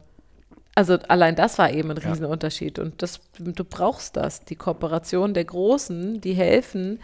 [0.75, 2.11] Also allein das war eben ein Ja.
[2.11, 2.79] Riesenunterschied.
[2.79, 7.01] Und das, du brauchst das, die Kooperation der Großen, die helfen,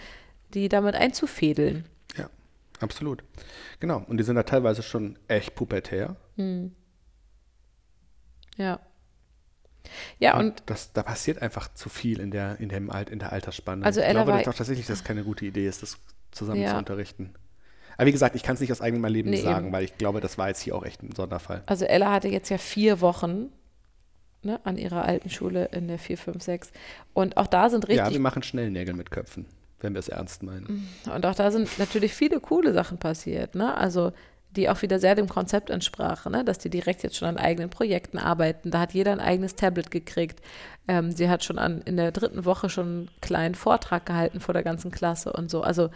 [0.53, 1.85] die damit einzufädeln.
[2.17, 2.29] Ja,
[2.81, 3.25] absolut.
[3.81, 4.05] Genau.
[4.07, 6.17] Und die sind da teilweise schon echt pubertär.
[8.57, 8.81] Ja.
[10.19, 13.33] Ja, und das, da passiert einfach zu viel in der, in dem Alt, in der
[13.33, 13.85] Altersspanne.
[13.85, 15.99] Also ich Ella glaube war- doch tatsächlich, dass es keine gute Idee ist, das
[16.31, 16.71] zusammen Ja.
[16.71, 17.35] zu unterrichten.
[17.97, 19.73] Aber wie gesagt, ich kann es nicht aus eigenem Erleben Nee, sagen, eben.
[19.75, 21.63] weil ich glaube, das war jetzt hier auch echt ein Sonderfall.
[21.67, 23.51] Also Ella hatte jetzt ja vier Wochen
[24.43, 26.73] ne, an ihrer alten Schule in der 4, 5, 6.
[27.13, 29.47] Und auch da sind Ja, richtig wir machen schnell Nägel mit Köpfen,
[29.81, 30.89] wenn wir es ernst meinen.
[31.13, 33.77] Und auch da sind natürlich viele coole Sachen passiert, ne?
[33.77, 34.13] Also
[34.57, 36.45] die auch wieder sehr dem Konzept entsprachen, ne?
[36.45, 38.71] dass die direkt jetzt schon an eigenen Projekten arbeiten.
[38.71, 40.41] Da hat jeder ein eigenes Tablet gekriegt.
[40.87, 44.55] Ähm, sie hat schon an, in der dritten Woche schon einen kleinen Vortrag gehalten vor
[44.55, 45.63] der ganzen Klasse und so.
[45.63, 45.91] Also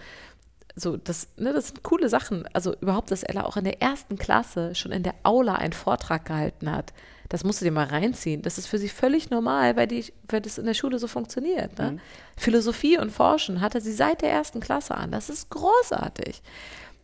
[0.81, 2.47] so, das, ne, das sind coole Sachen.
[2.53, 6.25] Also überhaupt, dass Ella auch in der ersten Klasse schon in der Aula einen Vortrag
[6.25, 6.93] gehalten hat.
[7.29, 8.43] Das musst du dir mal reinziehen.
[8.43, 11.79] Das ist für sie völlig normal, weil, die, weil das in der Schule so funktioniert.
[11.79, 11.99] Ne?
[12.37, 15.11] Philosophie und Forschen hatte sie seit der ersten Klasse an.
[15.11, 16.43] Das ist großartig.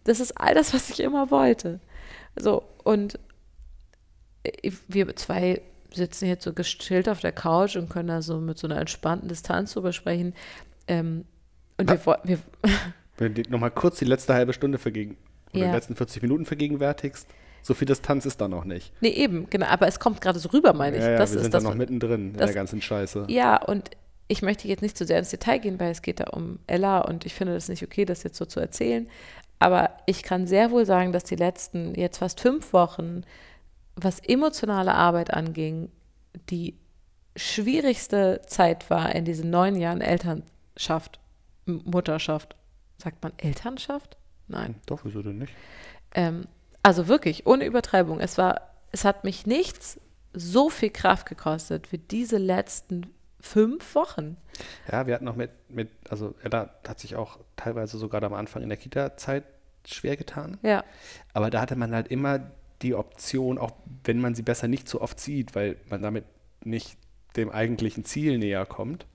[0.05, 1.81] Das ist all das, was ich immer wollte.
[2.37, 3.19] So, und
[4.45, 8.59] äh, wir zwei sitzen jetzt so gechillt auf der Couch und können da so mit
[8.59, 10.35] so einer entspannten Distanz drüber sprechen.
[10.89, 11.25] Ähm,
[11.77, 12.39] und wir, wir,
[13.17, 15.17] Wenn du nochmal kurz die letzte halbe Stunde vergegen
[15.53, 15.67] oder Ja.
[15.69, 17.27] die letzten 40 Minuten vergegenwärtigst,
[17.63, 18.93] so viel Distanz ist da noch nicht.
[19.01, 21.03] nee, eben, genau, aber es kommt gerade so rüber, meine ich.
[21.03, 23.27] Ja, ja, das wir ist sind da noch mittendrin in das- der ganzen Scheiße.
[23.29, 23.91] Ja, und
[24.29, 27.01] ich möchte jetzt nicht zu sehr ins Detail gehen, weil es geht da um Ella
[27.01, 29.09] und ich finde das nicht okay, das jetzt so zu erzählen.
[29.61, 33.23] Aber ich kann sehr wohl sagen, dass die letzten jetzt fast fünf Wochen,
[33.97, 35.89] was emotionale Arbeit anging,
[36.51, 36.75] die
[37.37, 41.21] schwierigste Zeit war in diesen neun Jahren Elternschaft,
[41.67, 42.57] Mutterschaft.
[43.05, 44.17] Sagt man Elternschaft?
[44.49, 44.77] Nein.
[44.87, 45.53] Doch, wieso denn nicht?
[46.15, 46.47] Ähm,
[46.83, 48.19] also wirklich, ohne Übertreibung.
[48.19, 50.01] Es war, es hat mich nichts
[50.33, 54.39] so viel Kraft gekostet wie diese letzten fünf Wochen.
[54.91, 58.63] Ja, wir hatten noch mit, mit, also Ella hat sich auch teilweise sogar am Anfang
[58.63, 59.45] in der Kita-Zeit
[59.87, 60.57] schwer getan.
[60.63, 60.83] Ja,
[61.35, 63.73] Aber da hatte man halt immer die Option, auch
[64.05, 66.25] wenn man sie besser nicht so oft sieht, weil man damit
[66.65, 66.97] nicht
[67.37, 69.07] dem eigentlichen Ziel näher kommt,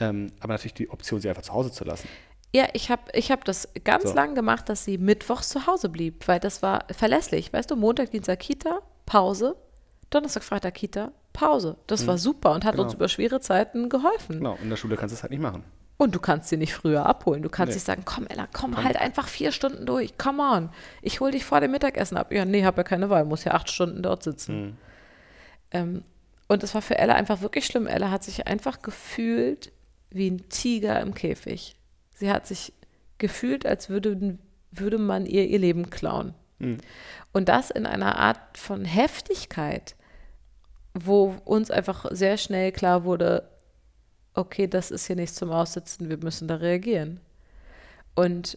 [0.00, 2.08] ähm, aber natürlich die Option, sie einfach zu Hause zu lassen.
[2.54, 4.14] Ja ich habe ich hab das ganz So.
[4.14, 7.52] lang gemacht, dass sie mittwochs zu Hause blieb, weil das war verlässlich.
[7.52, 9.56] Weißt du, Montag, Dienstag Kita, Pause,
[10.10, 11.76] Donnerstag, Freitag Kita, Pause.
[11.86, 12.96] Das war super und hat uns genau.
[12.96, 14.36] über schwere Zeiten geholfen.
[14.38, 15.64] Genau, in der Schule kannst du es halt nicht machen.
[15.96, 17.42] Und du kannst sie nicht früher abholen.
[17.42, 17.74] Du kannst Nee.
[17.76, 20.68] nicht sagen, komm Ella, komm, halt einfach vier Stunden durch, come on.
[21.00, 22.32] Ich hol dich vor dem Mittagessen ab.
[22.32, 24.76] Ja, nee, hab ja keine Wahl, muss ja acht Stunden dort sitzen.
[25.70, 26.02] Ähm,
[26.48, 27.86] Und es war für Ella einfach wirklich schlimm.
[27.86, 29.72] Ella hat sich einfach gefühlt
[30.10, 31.76] wie ein Tiger im Käfig.
[32.22, 32.72] Sie hat sich
[33.18, 34.38] gefühlt, als würde,
[34.70, 36.34] würde man ihr ihr Leben klauen.
[36.60, 36.78] Mhm.
[37.32, 39.96] Und das in einer Art von Heftigkeit,
[40.94, 43.48] wo uns einfach sehr schnell klar wurde,
[44.34, 47.18] okay, das ist hier nichts zum Aussitzen, wir müssen da reagieren.
[48.14, 48.56] Und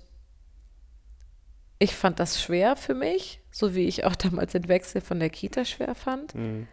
[1.80, 5.32] ich fand das schwer für mich, so wie ich auch damals den Wechsel von der
[5.32, 6.36] Kita schwer fand.
[6.36, 6.68] Mhm.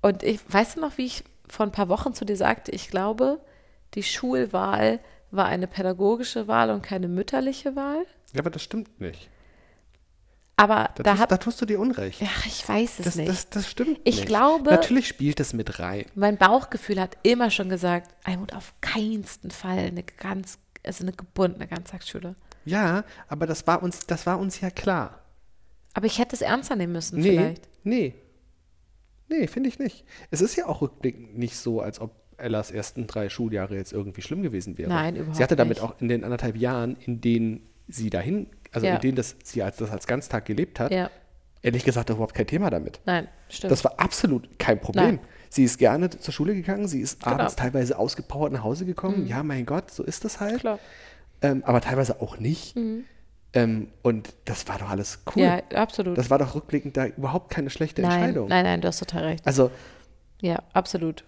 [0.00, 3.40] Und ich weiß noch, wie ich vor ein paar Wochen zu dir sagte, ich glaube,
[3.92, 4.98] die Schulwahl
[5.32, 8.04] war eine pädagogische Wahl und keine mütterliche Wahl.
[8.32, 9.28] Ja, aber das stimmt nicht.
[10.56, 11.32] Aber Da, da tust, hat.
[11.32, 12.20] da tust du dir Unrecht.
[12.20, 13.28] Ja, ich weiß es das, nicht.
[13.28, 14.26] das, das stimmt Ich nicht.
[14.26, 16.04] glaube- Natürlich spielt das mit rein.
[16.14, 21.66] mein Bauchgefühl hat immer schon gesagt, Almut auf keinsten Fall eine ganz, also eine gebundene
[21.66, 22.36] Ganztagsschule.
[22.64, 25.18] Ja, aber das war uns, das war uns ja klar.
[25.94, 27.68] Aber ich hätte es ernster nehmen müssen, Nee, vielleicht.
[27.82, 28.14] nee.
[29.28, 30.04] Nee, finde ich nicht.
[30.30, 34.22] Es ist ja auch rückblickend nicht so, als ob Ellas ersten drei Schuljahre jetzt irgendwie
[34.22, 34.90] schlimm gewesen wären.
[34.90, 35.84] Nein, überhaupt Sie hatte damit nicht.
[35.84, 38.94] auch in den anderthalb Jahren, in denen sie dahin, also Ja.
[38.96, 41.10] in denen das, sie als, das als Ganztag gelebt hat, Ja,
[41.62, 43.00] ehrlich gesagt überhaupt kein Thema damit.
[43.06, 43.70] nein, stimmt.
[43.70, 45.04] Das war absolut kein Problem.
[45.16, 45.20] Nein.
[45.50, 47.36] Sie ist gerne zur Schule gegangen, sie ist Genau.
[47.36, 49.26] abends teilweise ausgepowert nach Hause gekommen.
[49.26, 50.60] Ja, mein Gott, so ist das halt.
[50.60, 50.78] Klar.
[51.42, 52.74] Ähm, aber teilweise auch nicht.
[53.54, 55.42] Ähm, und das war doch alles cool.
[55.42, 56.16] Ja, absolut.
[56.16, 58.48] Das war doch rückblickend da überhaupt keine schlechte nein, Entscheidung.
[58.48, 59.46] nein, nein, du hast total recht.
[59.46, 59.70] Also,
[60.40, 61.22] Ja, absolut.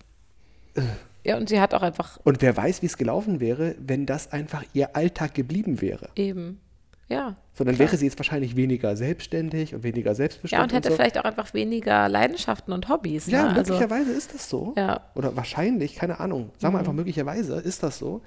[1.25, 4.33] Ja, und sie hat auch einfach und wer weiß, wie es gelaufen wäre, wenn das
[4.33, 6.11] einfach ihr Alltag geblieben wäre.
[6.17, 6.61] eben,
[7.09, 7.37] ja.
[7.53, 7.89] So, dann Klar.
[7.89, 10.59] wäre sie jetzt wahrscheinlich weniger selbstständig und weniger selbstbestimmt.
[10.59, 10.97] Ja, und hätte so.
[10.97, 13.27] vielleicht auch einfach weniger Leidenschaften und Hobbys.
[13.27, 13.59] Ja, ne?
[13.59, 14.75] also, möglicherweise ist das so.
[14.77, 14.95] Ja.
[15.15, 15.19] Mhm.
[15.19, 16.51] Oder wahrscheinlich, keine Ahnung.
[16.59, 18.23] Sagen wir einfach, möglicherweise ist das so.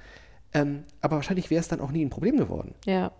[0.53, 2.73] Ähm, aber wahrscheinlich wäre es dann auch nie ein Problem geworden.
[2.85, 3.11] ja,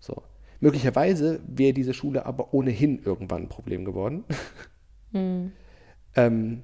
[0.00, 0.22] So.
[0.60, 4.24] Möglicherweise wäre diese Schule aber ohnehin irgendwann ein Problem geworden.
[5.10, 5.52] Mhm.
[6.16, 6.62] ähm,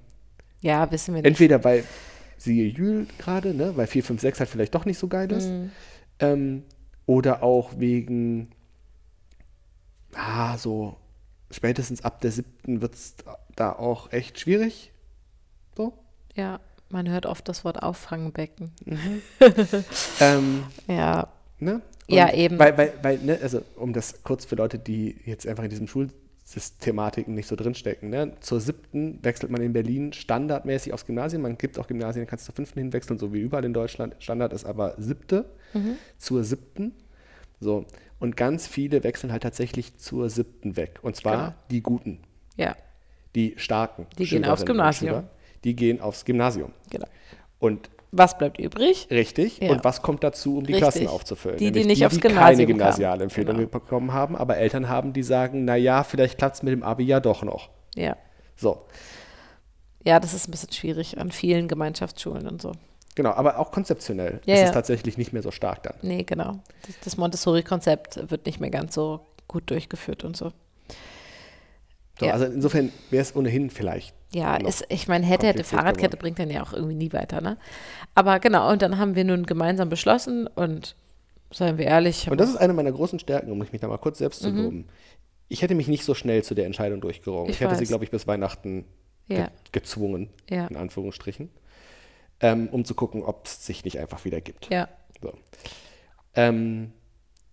[0.60, 1.28] ja, wissen wir nicht.
[1.30, 1.84] entweder weil
[2.36, 5.48] siehe Jül gerade, ne, weil 4, 5, 6 halt vielleicht doch nicht so geil ist.
[5.48, 5.70] Mhm.
[6.20, 6.62] Ähm,
[7.06, 8.50] oder auch wegen,
[10.14, 10.96] ah, so
[11.50, 13.14] spätestens ab der siebten wird es
[13.56, 14.92] da auch echt schwierig.
[15.76, 15.94] So.
[16.34, 18.72] Ja, man hört oft das Wort Auffangbecken.
[20.20, 21.82] Ähm, Ja, ne?
[22.08, 22.58] Ja, eben.
[22.58, 25.88] Weil, weil, weil, ne, also um das kurz für Leute, die jetzt einfach in diesem
[26.52, 28.32] Schulsystematiken nicht so drinstecken, ne?
[28.40, 31.42] Zur siebten wechselt man in Berlin standardmäßig aufs Gymnasium.
[31.42, 34.16] Man gibt auch Gymnasien, da kannst du zur fünften hinwechseln, so wie überall in Deutschland.
[34.18, 35.96] Standard ist aber siebte Mhm.
[36.16, 36.92] zur siebten.
[37.60, 37.84] So.
[38.18, 40.98] Und ganz viele wechseln halt tatsächlich zur siebten weg.
[41.02, 41.54] Und zwar Genau.
[41.70, 42.20] die Guten,
[42.56, 42.74] ja,
[43.34, 44.06] die starken.
[44.18, 45.10] Die gehen aufs Gymnasium.
[45.14, 45.30] Schüler,
[45.64, 46.72] Die gehen aufs Gymnasium.
[46.90, 47.06] genau.
[47.58, 49.06] Und Was bleibt übrig?
[49.10, 49.58] Richtig.
[49.60, 49.70] Ja.
[49.70, 50.92] Und was kommt dazu, um die Richtig.
[50.92, 51.58] Klassen aufzufüllen?
[51.58, 52.78] Die, die Nämlich nicht aufs die keine Gymnasium kamen.
[52.78, 53.68] gymnasiale Empfehlung Genau.
[53.68, 57.04] bekommen haben, aber Eltern haben, die sagen, na ja, vielleicht klappt es mit dem Abi
[57.04, 57.68] ja doch noch.
[57.94, 58.16] Ja.
[58.56, 58.86] So,
[60.04, 62.72] Ja, das ist ein bisschen schwierig an vielen Gemeinschaftsschulen und so.
[63.14, 63.30] genau.
[63.32, 64.66] Aber auch konzeptionell Ja, ist ja.
[64.68, 65.94] es tatsächlich nicht mehr so stark dann.
[66.02, 66.60] Nee, genau.
[66.86, 70.52] Das, das Montessori-Konzept wird nicht mehr ganz so gut durchgeführt und so.
[72.18, 72.32] So, Ja.
[72.32, 74.14] Also insofern wäre es ohnehin vielleicht.
[74.32, 76.20] Ja, ist, ich meine, hätte, hätte Fahrradkette geworden.
[76.20, 77.56] bringt dann ja auch irgendwie nie weiter, ne?
[78.14, 80.96] Aber genau, und dann haben wir nun gemeinsam beschlossen und
[81.50, 84.18] seien wir ehrlich, Und das ist eine meiner großen Stärken, um mich da mal kurz
[84.18, 84.86] selbst zu loben.
[85.48, 87.44] Ich hätte mich nicht so schnell zu der Entscheidung durchgerungen.
[87.44, 87.50] Mhm.
[87.50, 87.88] Ich Ich, hätte sie, weiß.
[87.88, 88.84] glaube ich, bis Weihnachten
[89.28, 89.50] ge Ja.
[89.72, 90.66] gezwungen, Ja.
[90.66, 91.48] in Anführungsstrichen,
[92.40, 94.68] ähm, um zu gucken, ob es sich nicht einfach wieder gibt.
[94.70, 94.88] ja,
[95.22, 95.32] So.
[96.34, 96.92] Ähm,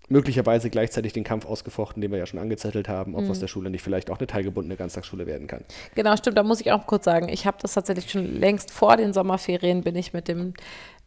[0.08, 3.32] möglicherweise gleichzeitig den Kampf ausgefochten, den wir ja schon angezettelt haben, ob Mhm.
[3.32, 5.63] aus der Schule nicht vielleicht auch eine teilgebundene Ganztagsschule werden kann.
[5.96, 6.38] Genau, stimmt.
[6.38, 9.82] Da muss ich auch kurz sagen, ich habe das tatsächlich schon längst vor den Sommerferien
[9.82, 10.54] bin ich mit dem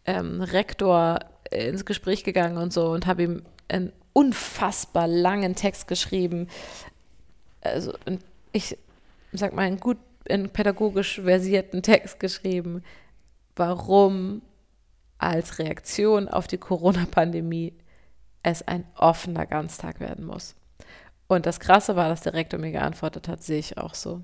[0.04, 5.86] ähm, Rektor äh, ins Gespräch gegangen und so und habe ihm einen unfassbar langen Text
[5.86, 6.48] geschrieben.
[7.60, 7.92] Also
[8.52, 8.76] ich
[9.32, 12.82] sag mal einen gut, einen pädagogisch versierten Text geschrieben,
[13.54, 14.42] warum
[15.18, 17.74] als Reaktion auf die Corona-Pandemie
[18.50, 20.54] es ein offener Ganztag werden muss.
[21.26, 24.22] Und das Krasse war, dass der Rektor mir geantwortet hat, sehe ich auch so.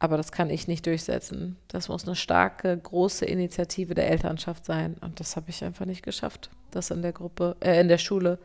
[0.00, 1.56] Aber das kann ich nicht durchsetzen.
[1.66, 4.96] Das muss eine starke, große Initiative der Elternschaft sein.
[5.00, 8.38] Und das habe ich einfach nicht geschafft, das in der Gruppe, äh, in der Schule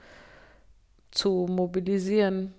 [1.11, 2.53] zu mobilisieren.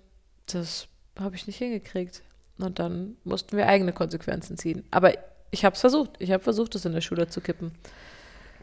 [0.47, 0.87] Das
[1.19, 2.23] habe ich nicht hingekriegt.
[2.57, 4.85] Und dann mussten wir eigene Konsequenzen ziehen.
[4.91, 5.13] Aber
[5.51, 6.11] ich habe es versucht.
[6.19, 7.73] Ich habe versucht, es in der Schule zu kippen.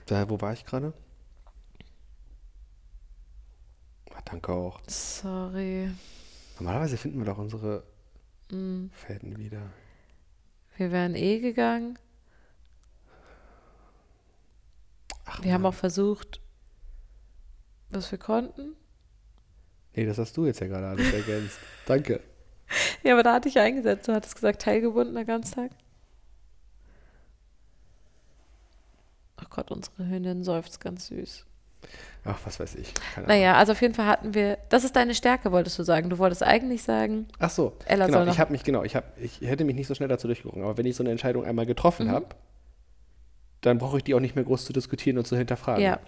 [0.07, 0.95] Da, wo war ich gerade?
[4.12, 4.81] Ah, danke auch.
[4.89, 5.91] Sorry.
[6.59, 7.83] Normalerweise finden wir doch unsere
[8.51, 8.89] Mm.
[8.93, 9.63] Fäden wieder.
[10.77, 11.99] Wir wären eh gegangen.
[15.41, 16.41] wir haben auch versucht,
[17.89, 18.75] was wir konnten.
[19.95, 21.59] Nee, das hast du jetzt ja gerade alles ergänzt.
[21.87, 22.21] Danke.
[23.03, 24.07] Ja, aber da hatte ich ja eingesetzt.
[24.09, 25.71] Du hattest gesagt, teilgebundener Ganztag.
[29.37, 31.47] Ach Gott, unsere Hündin seufzt ganz süß.
[32.25, 32.95] Ach, was weiß ich.
[32.95, 33.29] Keine Ahnung.
[33.29, 36.09] Naja, also auf jeden Fall hatten wir, das ist deine Stärke, wolltest du sagen.
[36.09, 38.27] Du wolltest eigentlich sagen, Ach so, Ella genau.
[38.27, 40.63] Ich habe mich genau, ich habe, ich hätte mich nicht so schnell dazu durchgerungen.
[40.65, 42.11] Aber wenn ich so eine Entscheidung einmal getroffen Mhm.
[42.13, 42.27] habe,
[43.61, 45.83] dann brauche ich die auch nicht mehr groß zu diskutieren und zu hinterfragen.
[45.83, 45.99] ja.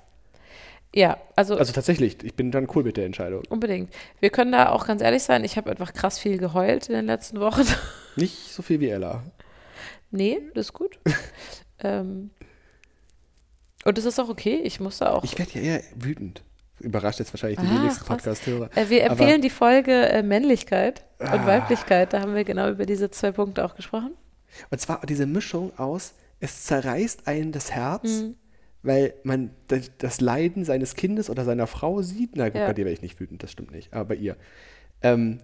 [0.96, 3.42] Ja, also, Also tatsächlich, ich bin dann cool mit der Entscheidung.
[3.48, 3.92] unbedingt.
[4.20, 7.06] Wir können da auch ganz ehrlich sein, ich habe einfach krass viel geheult in den
[7.06, 7.62] letzten Wochen.
[8.14, 9.24] Nicht so viel wie Ella.
[10.12, 11.00] nee, das ist gut.
[11.80, 12.30] ähm,
[13.84, 15.24] und das ist auch okay, ich muss da auch.
[15.24, 16.42] Ich werde ja eher wütend.
[16.80, 18.04] Überrascht jetzt wahrscheinlich die Ah, wenigsten.
[18.04, 18.70] Podcast-Hörer.
[18.76, 21.46] Äh, wir Aber- empfehlen die Folge äh, Männlichkeit und Ah.
[21.46, 22.12] Weiblichkeit.
[22.12, 24.12] Da haben wir genau über diese zwei Punkte auch gesprochen.
[24.70, 28.34] Und zwar diese Mischung aus, es zerreißt einen das Herz, Mhm.
[28.82, 32.30] weil man das, Leiden seines Kindes oder seiner Frau sieht.
[32.34, 32.66] Na gut, Ja.
[32.66, 34.36] bei dir wäre ich nicht wütend, das stimmt nicht, aber bei ihr.
[35.00, 35.40] Ähm,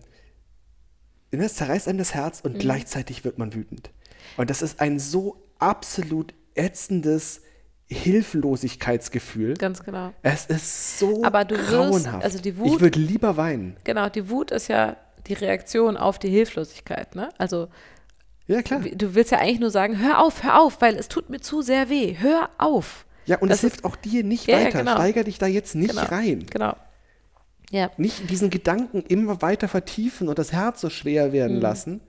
[1.33, 2.50] ne, es zerreißt einem das Herz Mhm.
[2.53, 3.90] und gleichzeitig wird man wütend.
[4.37, 7.42] Und das ist ein so absolut ätzendes
[7.90, 9.55] Hilflosigkeitsgefühl.
[9.55, 10.12] Ganz genau.
[10.22, 12.24] Es ist so Aber du wirst- grauenhaft.
[12.24, 13.76] also die ich Wut- würde lieber weinen.
[13.85, 17.14] Genau, die Wut ist ja die Reaktion auf die Hilflosigkeit.
[17.14, 17.29] Ne?
[17.38, 17.68] Also
[18.46, 18.81] Ja, klar.
[18.81, 21.62] du willst ja eigentlich nur sagen, hör auf, hör auf, weil es tut mir zu
[21.62, 22.16] sehr weh.
[22.18, 23.05] Hör auf.
[23.26, 24.79] Ja, und Das es hilft auch dir nicht Ja, ja, weiter.
[24.79, 24.94] genau.
[24.96, 26.03] Steiger dich da jetzt nicht Genau.
[26.07, 26.46] rein.
[26.50, 26.74] Genau.
[27.70, 31.62] Ja, Nicht diesen Gedanken immer weiter vertiefen und das Herz so schwer werden Mhm.
[31.62, 32.00] lassen,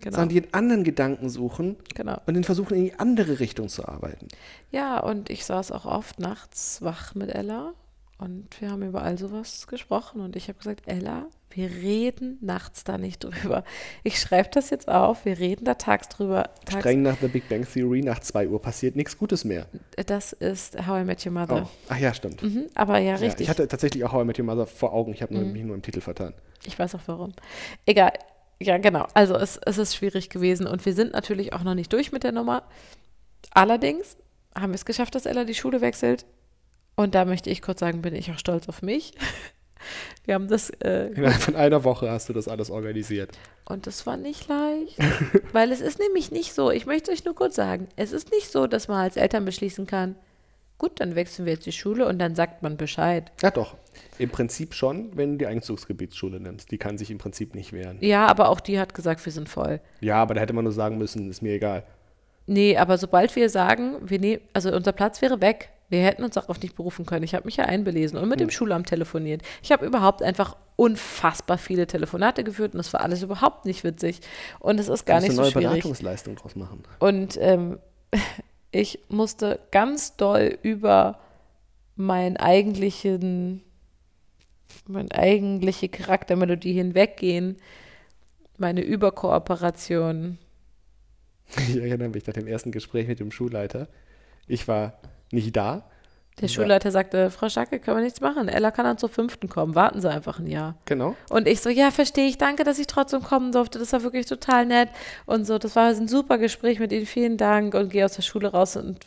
[0.00, 0.16] genau.
[0.16, 2.18] sondern die einen anderen Gedanken suchen genau.
[2.26, 4.28] und den versuchen, in die andere Richtung zu arbeiten.
[4.70, 7.72] Ja, und ich saß auch oft nachts wach mit Ella
[8.18, 12.84] und wir haben über all sowas gesprochen und ich habe gesagt, Ella, wir reden nachts
[12.84, 13.64] da nicht drüber.
[14.04, 16.44] Ich schreibe das jetzt auf, wir reden da tags drüber.
[16.64, 19.66] Tags, Streng nach The Big Bang Theory, nach 2 Uhr passiert nichts Gutes mehr.
[20.06, 21.38] das ist How I Met Your Oh.
[21.40, 21.68] Mother.
[21.88, 22.40] Ach ja, stimmt.
[22.42, 23.40] Mhm, aber ja, Ja, richtig.
[23.40, 25.12] ich hatte tatsächlich auch How I Met Your Mother vor Augen.
[25.12, 26.34] Ich habe nur- mich nur im Titel vertan.
[26.64, 27.32] Ich weiß auch warum.
[27.84, 28.12] Egal.
[28.62, 29.06] Ja, genau.
[29.14, 32.24] Also es, es ist schwierig gewesen und wir sind natürlich auch noch nicht durch mit
[32.24, 32.64] der Nummer.
[33.52, 34.16] Allerdings
[34.54, 36.26] haben wir es geschafft, dass Ella die Schule wechselt.
[36.96, 39.12] Und da möchte ich kurz sagen, bin ich auch stolz auf mich.
[40.26, 43.30] Wir haben das, äh, Innerhalb von einer Woche hast du das alles organisiert.
[43.64, 44.98] und das war nicht leicht,
[45.52, 48.52] weil es ist nämlich nicht so, ich möchte euch nur kurz sagen, es ist nicht
[48.52, 50.16] so, dass man als Eltern beschließen kann,
[50.80, 53.30] gut, dann wechseln wir jetzt die Schule und dann sagt man Bescheid.
[53.42, 53.76] Ja, doch.
[54.18, 56.70] Im Prinzip schon, wenn du die Einzugsgebietsschule nimmst.
[56.70, 57.98] Die kann sich im Prinzip nicht wehren.
[58.00, 59.80] Ja, aber auch die hat gesagt, wir sind voll.
[60.00, 61.84] Ja, aber da hätte man nur sagen müssen, ist mir egal.
[62.46, 66.34] Nee, aber sobald wir sagen, wir nehmen, also unser Platz wäre weg, wir hätten uns
[66.34, 67.24] darauf nicht berufen können.
[67.24, 69.42] Ich habe mich ja einbelesen und mit dem Schulamt telefoniert.
[69.62, 74.20] Ich habe überhaupt einfach unfassbar viele Telefonate geführt und das war alles überhaupt nicht witzig.
[74.60, 75.82] Und es ist gar nicht eine so neue schwierig.
[75.82, 76.84] Beratungsleistung draus machen.
[77.00, 77.78] Und ähm,
[78.72, 81.18] ich musste ganz doll über
[81.96, 83.62] meinen eigentlichen,
[84.86, 87.56] meine eigentliche Charaktermelodie hinweggehen,
[88.58, 90.38] meine Überkooperation.
[91.56, 93.88] Ich erinnere mich nach dem ersten Gespräch mit dem Schulleiter.
[94.46, 95.00] Ich war
[95.32, 95.89] nicht da.
[96.40, 98.48] Der Schulleiter sagte, Frau Schacke, können wir nichts machen.
[98.48, 99.74] Ella kann dann zur fünften kommen.
[99.74, 100.76] Warten Sie einfach ein Jahr.
[100.86, 101.14] Genau.
[101.28, 103.78] Und ich so, ja, verstehe ich, danke, dass ich trotzdem kommen durfte.
[103.78, 104.88] Das war wirklich total nett.
[105.26, 107.04] Und so, das war ein super Gespräch mit Ihnen.
[107.06, 107.74] Vielen Dank.
[107.74, 108.98] Und gehe aus der Schule raus und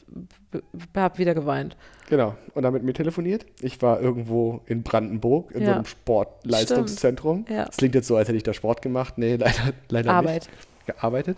[0.96, 1.76] habe wieder geweint.
[2.10, 2.36] Genau.
[2.54, 3.46] Und dann mit mir telefoniert.
[3.62, 5.76] Ich war irgendwo in Brandenburg in so Ja.
[5.76, 7.46] einem Sportleistungszentrum.
[7.50, 7.66] Ja.
[7.70, 9.18] Es klingt jetzt so, als hätte ich da Sport gemacht.
[9.18, 10.48] Nee, leider, leider Arbeit.
[10.86, 10.98] nicht.
[10.98, 11.38] Gearbeitet.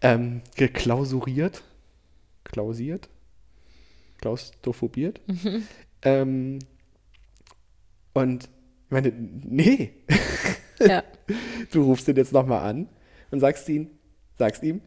[0.00, 1.62] Ähm, geklausuriert.
[2.44, 3.08] Klausiert.
[4.22, 5.20] Klaustrophobiert.
[5.26, 5.66] Mhm.
[6.04, 6.58] Ähm,
[8.14, 9.92] und ich meine, nee,
[10.80, 11.02] Ja,
[11.72, 12.88] du rufst ihn jetzt nochmal an
[13.30, 13.90] und sagst ihm,
[14.38, 14.80] sagst ihm,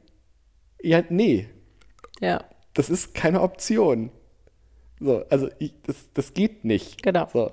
[0.81, 1.47] ja, nee,
[2.19, 2.43] ja,
[2.73, 4.09] das ist keine Option.
[4.99, 7.03] So, also ich, das, das geht nicht.
[7.03, 7.27] genau.
[7.31, 7.51] So.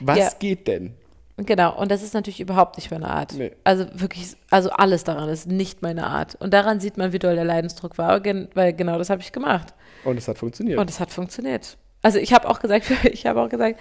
[0.00, 0.30] Was Ja.
[0.38, 0.94] geht denn?
[1.38, 3.34] Genau, und das ist natürlich überhaupt nicht meine Art.
[3.34, 3.52] Nee.
[3.62, 6.34] Also wirklich, also alles daran ist nicht meine Art.
[6.36, 8.22] Und daran sieht man, wie doll der Leidensdruck war,
[8.54, 9.74] weil genau das habe ich gemacht.
[10.04, 10.78] Und es hat funktioniert.
[10.78, 11.76] Und es hat funktioniert.
[12.00, 13.78] Also ich habe auch gesagt, ich habe auch gesagt,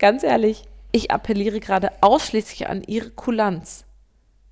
[0.00, 3.84] ganz ehrlich, ich appelliere gerade ausschließlich an ihre Kulanz.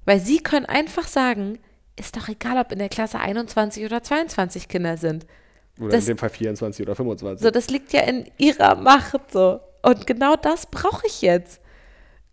[0.05, 1.59] Weil sie können einfach sagen,
[1.99, 5.27] ist doch egal, ob in der Klasse 21 oder 22 Kinder sind.
[5.81, 7.43] Oder das- in dem Fall 24 oder 25.
[7.43, 9.59] So, das liegt ja in ihrer Macht so.
[9.83, 11.61] Und genau das brauche ich jetzt.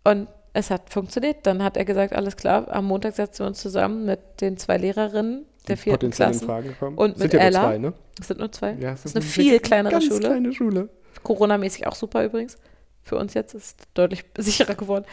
[0.04, 1.46] Und es hat funktioniert.
[1.46, 4.76] Dann hat er gesagt, alles klar, am Montag setzen wir uns zusammen mit den zwei
[4.76, 6.46] Lehrerinnen der vierten Klassen.
[6.46, 6.98] Frage gekommen.
[6.98, 7.60] Und Sind mit ja nur Ella.
[7.62, 7.92] zwei, ne?
[8.20, 8.72] Es sind nur zwei.
[8.74, 10.20] Ja, das ist eine viel kleinere ganz Schule.
[10.20, 10.88] kleine Schule.
[11.22, 12.58] Corona-mäßig auch super übrigens.
[13.02, 15.04] Für uns jetzt ist deutlich sicherer geworden.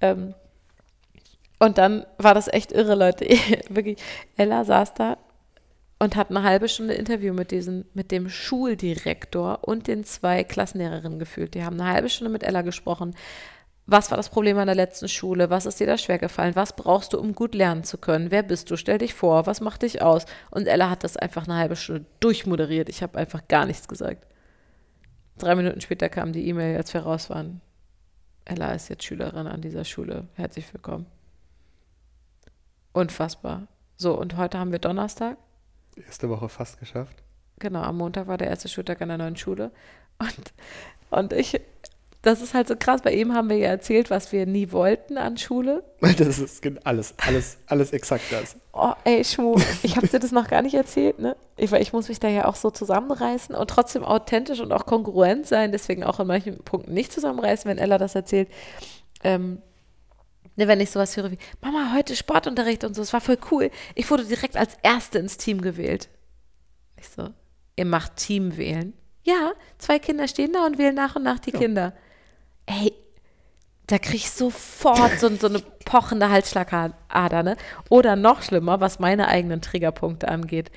[0.00, 0.34] Ähm,
[1.58, 3.24] und dann war das echt irre, Leute.
[3.68, 3.98] Wirklich,
[4.36, 5.16] Ella saß da
[5.98, 11.18] und hat eine halbe Stunde Interview mit diesem, mit dem Schuldirektor und den zwei Klassenlehrerinnen
[11.18, 11.54] geführt.
[11.54, 13.14] Die haben eine halbe Stunde mit Ella gesprochen.
[13.86, 15.50] Was war das Problem an der letzten Schule?
[15.50, 16.56] Was ist dir da schwer gefallen?
[16.56, 18.30] Was brauchst du, um gut lernen zu können?
[18.30, 18.76] Wer bist du?
[18.76, 20.24] Stell dich vor, was macht dich aus?
[20.50, 22.88] Und Ella hat das einfach eine halbe Stunde durchmoderiert.
[22.88, 24.26] Ich habe einfach gar nichts gesagt.
[25.36, 27.60] Drei Minuten später kam die E-Mail, als wir raus waren.
[28.46, 30.28] Ella ist jetzt Schülerin an dieser Schule.
[30.34, 31.06] Herzlich willkommen.
[32.92, 33.66] Unfassbar.
[33.96, 35.36] So, und heute haben wir Donnerstag.
[35.96, 37.22] Erste Woche fast geschafft.
[37.58, 39.72] Genau, am Montag war der erste Schultag an der neuen Schule.
[40.18, 40.52] Und,
[41.10, 41.60] und ich,
[42.24, 43.02] das ist halt so krass.
[43.02, 45.84] Bei ihm haben wir ja erzählt, was wir nie wollten an Schule.
[46.16, 48.56] Das ist alles, alles, alles exakt das.
[48.72, 51.36] Oh, ey, Schmu, ich habe dir das noch gar nicht erzählt, ne?
[51.56, 55.46] Ich, ich muss mich da ja auch so zusammenreißen und trotzdem authentisch und auch kongruent
[55.46, 58.48] sein, deswegen auch in manchen Punkten nicht zusammenreißen, wenn Ella das erzählt.
[59.22, 59.62] Ähm,
[60.56, 63.70] ne, wenn ich sowas höre wie, Mama, heute Sportunterricht und so, es war voll cool.
[63.94, 66.08] Ich wurde direkt als Erste ins Team gewählt.
[66.98, 67.28] Ich so,
[67.76, 68.94] ihr macht Team wählen?
[69.22, 71.94] Ja, zwei Kinder stehen da und wählen nach und nach die Kinder.
[72.66, 72.92] Ey,
[73.86, 77.56] da krieg ich sofort so, so eine pochende Halsschlagader, ne?
[77.90, 80.70] Oder noch schlimmer, was meine eigenen Triggerpunkte angeht.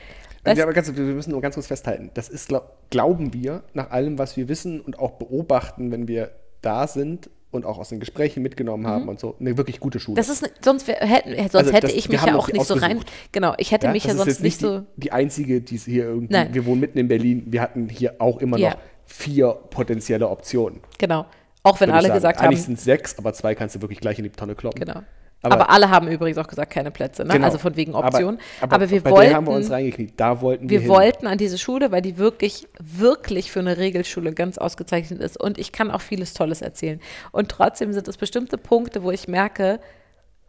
[0.45, 2.09] Ja, aber ganz, wir müssen nur ganz kurz festhalten.
[2.13, 6.31] Das ist, glaub, glauben wir, nach allem, was wir wissen und auch beobachten, wenn wir
[6.61, 10.13] da sind und auch aus den Gesprächen mitgenommen haben und so, eine wirklich gute Schule.
[10.13, 10.17] Mhm.
[10.17, 12.47] das ist, ne- sonst, wär, hätten, sonst Also hätte das- ich wir mich ja auch
[12.47, 12.97] die nicht so rein.
[12.97, 13.11] ausgesucht.
[13.33, 14.83] Genau, ich hätte Ja, mich ja sonst nicht die, so.
[14.95, 16.33] die einzige, die es hier irgendwie.
[16.33, 16.53] Nein.
[16.53, 17.43] Wir wohnen mitten in Berlin.
[17.47, 18.71] Wir hatten hier auch immer Ja.
[18.71, 20.81] noch vier potenzielle Optionen.
[20.97, 21.25] Genau.
[21.67, 22.65] Auch wenn alle gesagt Eigentlich haben.
[22.65, 24.79] sind es sechs, aber zwei kannst du wirklich gleich in die Tonne kloppen.
[24.79, 25.01] Genau.
[25.43, 27.33] Aber, Aber- alle haben übrigens auch gesagt, keine Plätze, ne?
[27.33, 27.45] Genau.
[27.45, 28.39] Also von wegen Option.
[28.59, 29.29] Aber, Aber, wir bei wollten.
[29.29, 30.13] der haben wir uns reingekniet.
[30.19, 30.89] Da wollten wir, wir hin.
[30.89, 35.39] wollten an diese Schule, weil die wirklich, wirklich für eine Regelschule ganz ausgezeichnet ist.
[35.39, 36.99] Und ich kann auch vieles Tolles erzählen.
[37.31, 39.79] Und trotzdem sind es bestimmte Punkte, wo ich merke,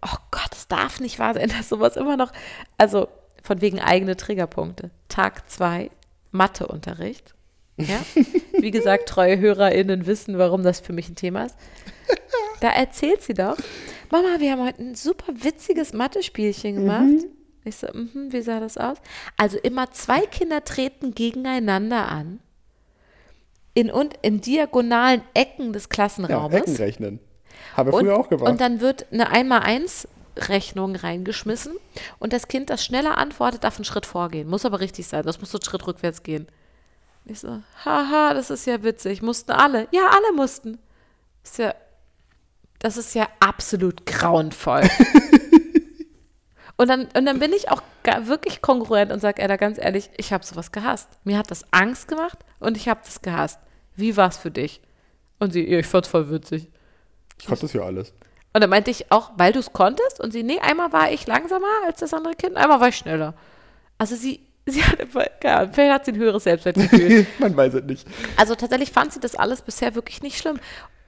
[0.01, 2.33] oh Gott, es darf nicht wahr sein, dass sowas immer noch,
[2.79, 3.09] also
[3.43, 4.91] von wegen eigene Triggerpunkte.
[5.09, 5.91] Tag zwei,
[6.31, 7.35] Matheunterricht.
[7.79, 8.01] Ja?
[8.53, 11.57] Wie gesagt, treue HörerInnen wissen, warum das für mich ein Thema ist.
[12.61, 13.57] Da erzählt sie doch,
[14.11, 17.25] Mama, wir haben heute ein super witziges Mathe-Spielchen gemacht.
[17.65, 18.97] Ich so, mhm, wie sah das aus?
[19.37, 22.41] Also immer zwei Kinder treten gegeneinander an.
[23.75, 26.63] In, und in diagonalen Ecken des ja, Klassenraumes.
[26.63, 27.21] Ecken rechnen.
[27.77, 28.49] Haben wir und, früher auch gemacht.
[28.49, 31.75] und dann wird eine 1x1-Rechnung reingeschmissen
[32.19, 34.49] und das Kind, das schneller antwortet, darf einen Schritt vorgehen.
[34.49, 35.25] Muss aber richtig sein.
[35.25, 36.49] Das muss so einen Schritt rückwärts gehen.
[37.29, 39.21] Ich so, haha, das ist ja witzig.
[39.21, 39.87] Mussten alle?
[39.91, 40.79] Ja, alle mussten.
[41.45, 41.75] Ist ja,
[42.79, 44.89] das ist ja absolut grauenvoll.
[46.79, 47.83] und, dann, und dann bin ich auch
[48.23, 51.09] wirklich kongruent und sage, Ella, ganz ehrlich, ich habe sowas gehasst.
[51.25, 53.61] Mir hat das Angst gemacht und ich habe das gehasst.
[53.95, 54.81] Wie war es für dich?
[55.39, 56.71] Und sie, ja, ich fand's voll witzig.
[57.39, 58.15] ich konnte das ja alles.
[58.55, 60.19] Und dann meinte ich auch, weil du es konntest?
[60.19, 63.35] Und sie, nee, einmal war ich langsamer als das andere Kind, einmal war ich schneller.
[63.99, 67.27] Also sie, sie hat einfach, keine Ahnung, vielleicht hat sie ein höheres Selbstwertgefühl.
[67.39, 68.07] Man weiß es nicht.
[68.37, 70.59] also tatsächlich fand sie das alles bisher wirklich nicht schlimm.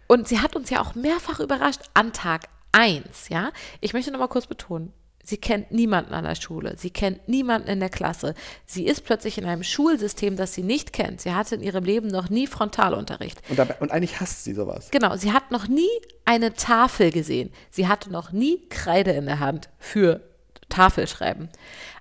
[0.06, 3.50] Und sie hat uns ja auch mehrfach überrascht an Tag 1, ja.
[3.80, 4.92] Ich möchte nochmal kurz betonen,
[5.22, 8.34] sie kennt niemanden an der Schule, sie kennt niemanden in der Klasse.
[8.66, 11.20] Sie ist plötzlich in einem Schulsystem, das sie nicht kennt.
[11.20, 13.40] Sie hatte in ihrem Leben noch nie Frontalunterricht.
[13.48, 14.88] Und, dabei, und eigentlich hasst sie sowas.
[14.90, 15.90] Genau, sie hat noch nie
[16.24, 17.52] eine Tafel gesehen.
[17.70, 20.20] Sie hatte noch nie Kreide in der Hand für
[20.68, 21.48] Tafelschreiben.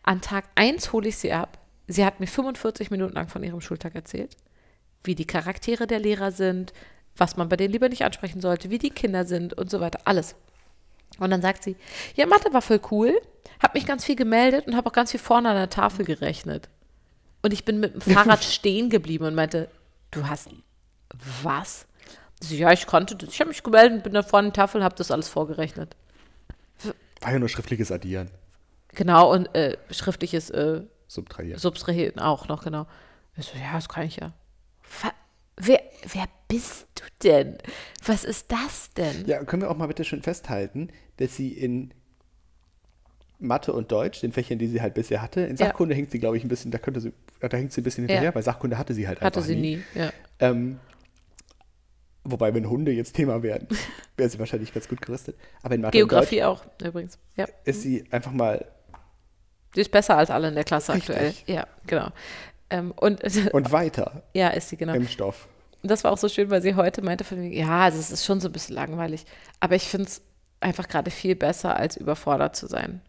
[0.03, 1.59] An Tag 1 hole ich sie ab.
[1.87, 4.37] Sie hat mir 45 Minuten lang von ihrem Schultag erzählt,
[5.03, 6.73] wie die Charaktere der Lehrer sind,
[7.17, 9.99] was man bei denen lieber nicht ansprechen sollte, wie die Kinder sind und so weiter.
[10.05, 10.35] Alles.
[11.17, 11.75] Und dann sagt sie,
[12.15, 13.19] ja, Mathe war voll cool,
[13.61, 16.69] habe mich ganz viel gemeldet und habe auch ganz viel vorne an der Tafel gerechnet.
[17.41, 19.69] Und ich bin mit dem Fahrrad stehen geblieben und meinte,
[20.11, 20.49] du hast
[21.43, 21.85] was?
[22.41, 23.29] Sie, ja, ich konnte das.
[23.29, 25.95] Ich habe mich gemeldet, bin da vorne an der Tafel und habe das alles vorgerechnet.
[27.21, 28.29] War ja nur schriftliches Addieren.
[28.93, 31.59] Genau, und äh, schriftliches äh, Subtrahieren.
[31.59, 32.85] Subtrahieren auch noch, genau.
[33.37, 34.33] Ich so, ja, das kann ich ja.
[35.01, 35.13] Wa-
[35.61, 35.81] Wer,
[36.13, 37.57] wer bist du denn?
[38.05, 39.25] Was ist das denn?
[39.27, 41.93] Ja, können wir auch mal bitte schön festhalten, dass sie in
[43.39, 45.67] Mathe und Deutsch, den Fächern, die sie halt bisher hatte, in Ja.
[45.67, 47.11] Sachkunde hängt sie, glaube ich, ein bisschen, da könnte sie,
[47.41, 48.35] da hängt sie ein bisschen hinterher, Ja.
[48.35, 49.83] weil Sachkunde hatte sie halt Hatte einfach sie nie.
[49.95, 50.11] Ja.
[50.39, 50.79] Ähm,
[52.23, 53.67] wobei, wenn Hunde jetzt Thema wären,
[54.17, 55.35] wäre sie wahrscheinlich ganz gut gerüstet.
[55.61, 57.17] Aber in Mathe Geografie auch, übrigens.
[57.35, 57.45] Ja.
[57.45, 58.65] und Deutsch ist sie einfach mal
[59.75, 61.15] Sie ist besser als alle in der Klasse Richtig.
[61.15, 61.33] aktuell.
[61.45, 62.09] Ja, genau.
[62.69, 63.21] Ähm, und
[63.53, 64.93] und weiter ja, ist sie genau.
[64.93, 65.47] im Stoff.
[65.81, 68.11] Und das war auch so schön, weil sie heute meinte von mir, ja, also es
[68.11, 69.25] ist schon so ein bisschen langweilig,
[69.59, 70.21] aber ich finde es
[70.59, 73.01] einfach gerade viel besser, als überfordert zu sein.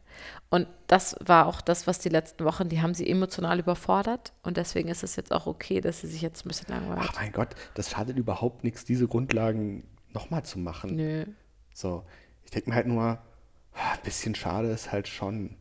[0.51, 4.57] Und das war auch das, was die letzten Wochen, die haben sie emotional überfordert und
[4.57, 7.01] deswegen ist es jetzt auch okay, dass sie sich jetzt ein bisschen langweilt.
[7.03, 10.97] Ach mein Gott, das schadet überhaupt nichts, diese Grundlagen nochmal zu machen.
[10.97, 11.25] Nö,
[11.73, 12.05] So,
[12.45, 13.19] ich denke mir halt nur,
[13.73, 15.57] ein bisschen schade ist halt schon.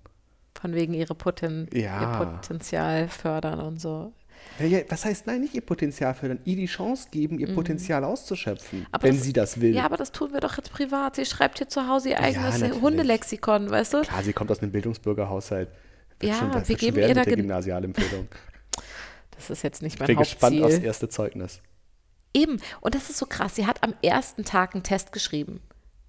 [0.61, 2.01] Von wegen ihre Poten Ja.
[2.21, 4.11] ihr Potenzial fördern und so.
[4.57, 8.03] Ja, ja, was heißt nein, nicht ihr Potenzial fördern, ihr die Chance geben, ihr Potenzial
[8.03, 8.85] auszuschöpfen, Mhm.
[8.91, 9.73] Aber wenn das- sie das will.
[9.75, 11.15] Ja, aber das tun wir doch jetzt privat.
[11.17, 12.81] Sie schreibt hier zu Hause ihr eigenes natürlich.
[12.81, 14.01] Hundelexikon, weißt du?
[14.01, 15.69] Klar, sie kommt aus einem Bildungsbürgerhaushalt.
[16.19, 18.27] Wird Ja, schon, wir geben ihr da Gymnasialempfehlung.
[19.35, 20.85] Das ist jetzt nicht mein Ich bin gespannt aufs Hauptziel.
[20.85, 21.61] erste Zeugnis.
[22.33, 22.59] Eben.
[22.81, 23.55] Und das ist so krass.
[23.55, 25.61] Sie hat am ersten Tag einen Test geschrieben.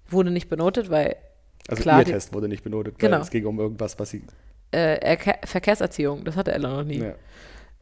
[0.09, 1.15] Wurde nicht benotet, weil
[1.71, 3.15] Also Klar, ihr Test wurde nicht benotet, Genau.
[3.17, 4.23] weil es ging um irgendwas, was sie.
[4.71, 6.99] äh, Erke- Verkehrserziehung, das hatte Ella noch nie.
[6.99, 7.13] Ja.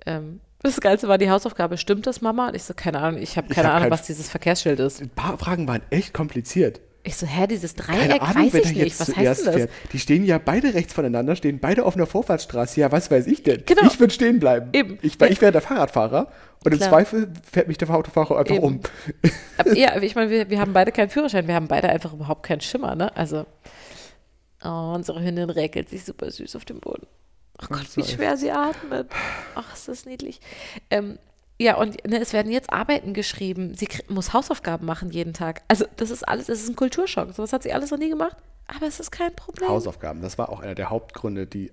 [0.05, 1.77] Ähm, das Geilste war die Hausaufgabe.
[1.77, 2.47] Stimmt das, Mama?
[2.49, 4.79] Und ich so, keine Ahnung, ich habe Ich keine hab Ahnung, kein- was dieses Verkehrssschild
[4.79, 5.01] ist.
[5.01, 6.81] Ein paar Fragen waren echt kompliziert.
[7.03, 8.99] Ich so, hä, dieses Keine Dreieck Ahnung, weiß ich nicht.
[8.99, 9.55] Was heißt denn das?
[9.55, 9.69] fährt.
[9.93, 12.81] Die stehen ja beide rechts voneinander, stehen beide auf einer Vorfahrtsstraße.
[12.81, 13.63] Ja, was weiß ich denn?
[13.65, 13.83] Genau.
[13.87, 14.69] Ich würde stehen bleiben.
[14.73, 14.99] Eben.
[15.01, 15.33] Ich, weil Ja.
[15.33, 16.27] ich wäre der Fahrradfahrer
[16.65, 16.89] und im Klar.
[16.89, 18.63] Zweifel fährt mich der Autofahrer einfach Eben.
[18.63, 18.79] um.
[19.57, 21.47] Aber, ja, ich meine, wir, wir haben beide keinen Führerschein.
[21.47, 23.15] Wir haben beide einfach überhaupt keinen Schimmer, ne?
[23.15, 23.45] Also,
[24.63, 27.07] oh, unsere Hündin räkelt sich super süß auf dem Boden.
[27.61, 29.07] Ach Gott, wie schwer sie atmet.
[29.55, 30.39] Ach, ist das niedlich.
[30.89, 31.17] Ähm,
[31.59, 33.75] ja, und ne, es werden jetzt Arbeiten geschrieben.
[33.75, 35.61] Sie muss Hausaufgaben machen jeden Tag.
[35.67, 37.33] Also, das ist alles, das ist ein Kulturschock.
[37.33, 38.37] Sowas hat sie alles noch nie gemacht.
[38.67, 39.67] Aber es ist kein Problem.
[39.69, 41.71] Hausaufgaben, das war auch einer der Hauptgründe, die.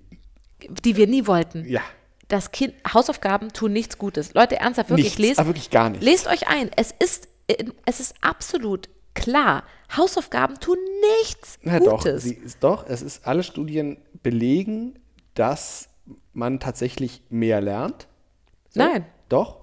[0.83, 1.63] die wir nie wollten.
[1.67, 1.81] Ja,
[2.27, 4.33] Das Kind, Hausaufgaben tun nichts Gutes.
[4.33, 6.03] Leute, ernsthaft, wirklich, nichts, lest, aber wirklich gar nichts.
[6.05, 6.69] lest euch ein.
[6.75, 9.63] Es ist, äh, es ist absolut klar.
[9.95, 10.77] Hausaufgaben tun
[11.19, 12.23] nichts Na doch, Gutes.
[12.23, 14.99] sie ist doch, es ist, alle Studien belegen,
[15.35, 15.87] dass
[16.33, 18.07] man tatsächlich mehr lernt.
[18.69, 18.81] So?
[18.81, 19.05] Nein.
[19.29, 19.56] Doch.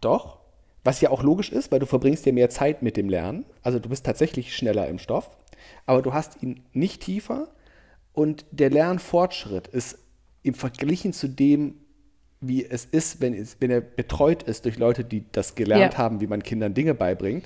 [0.00, 0.38] Doch.
[0.84, 3.44] Was ja auch logisch ist, weil du verbringst ja mehr Zeit mit dem Lernen.
[3.62, 5.36] Also du bist tatsächlich schneller im Stoff,
[5.84, 7.48] aber du hast ihn nicht tiefer
[8.12, 9.98] und der Lernfortschritt ist
[10.42, 11.74] im Verglichen zu dem,
[12.40, 15.98] wie es ist, wenn, es, wenn er betreut ist durch Leute, die das gelernt Ja.
[15.98, 17.44] haben, wie man Kindern Dinge beibringt,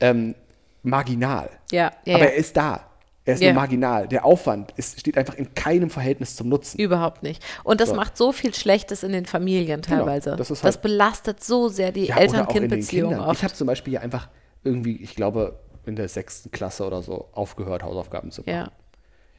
[0.00, 0.34] ähm,
[0.82, 1.50] marginal.
[1.70, 2.90] ja, ja, Aber er ist da.
[3.26, 3.52] Er ist Ja.
[3.52, 4.08] nur marginal.
[4.08, 6.78] Der Aufwand ist, steht einfach in keinem Verhältnis zum Nutzen.
[6.80, 7.42] Überhaupt nicht.
[7.64, 7.94] Und das So.
[7.96, 10.36] macht so viel Schlechtes in den Familien Genau, teilweise.
[10.36, 13.12] das ist das halt- belastet so sehr die Ja, Eltern-Kind-Beziehung.
[13.32, 14.28] Ich habe zum Beispiel ja einfach
[14.64, 18.50] irgendwie, ich glaube, in der sechsten Klasse oder so aufgehört, Hausaufgaben zu machen.
[18.54, 18.70] ja.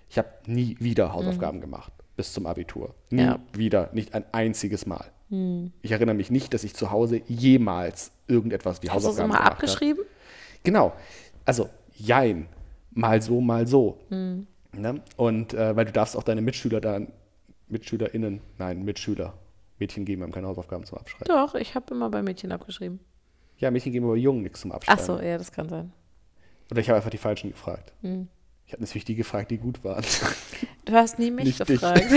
[0.09, 2.95] Ich habe nie wieder Hausaufgaben gemacht bis zum Abitur.
[3.09, 3.39] Nie Ja.
[3.53, 5.05] wieder, nicht ein einziges Mal.
[5.81, 9.29] Ich erinnere mich nicht, dass ich zu Hause jemals irgendetwas wie Hast du es Hausaufgaben
[9.29, 9.55] mal gemacht habe.
[9.55, 10.03] abgeschrieben?
[10.63, 10.93] Genau.
[11.43, 12.47] Also, jein.
[12.97, 13.99] Mal so, mal so.
[14.09, 14.47] Hm.
[14.73, 15.01] Ne?
[15.17, 17.11] Und äh, weil du darfst auch deine Mitschüler dann,
[17.67, 19.35] MitschülerInnen, nein, Mitschüler,
[19.77, 21.27] Mädchen geben einem keine Hausaufgaben zum Abschreiben.
[21.27, 22.99] Doch, ich habe immer bei Mädchen abgeschrieben.
[23.59, 25.05] Ja, Mädchen geben aber Jungen nichts zum Ach Abschreiben.
[25.05, 25.93] so, ja, das kann sein.
[26.71, 27.93] Oder ich habe einfach die Falschen gefragt.
[28.01, 28.29] Hm.
[28.65, 30.03] Ich habe natürlich die gefragt, die gut waren.
[30.85, 32.01] Du hast nie mich Nicht gefragt.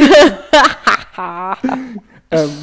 [2.30, 2.50] ähm,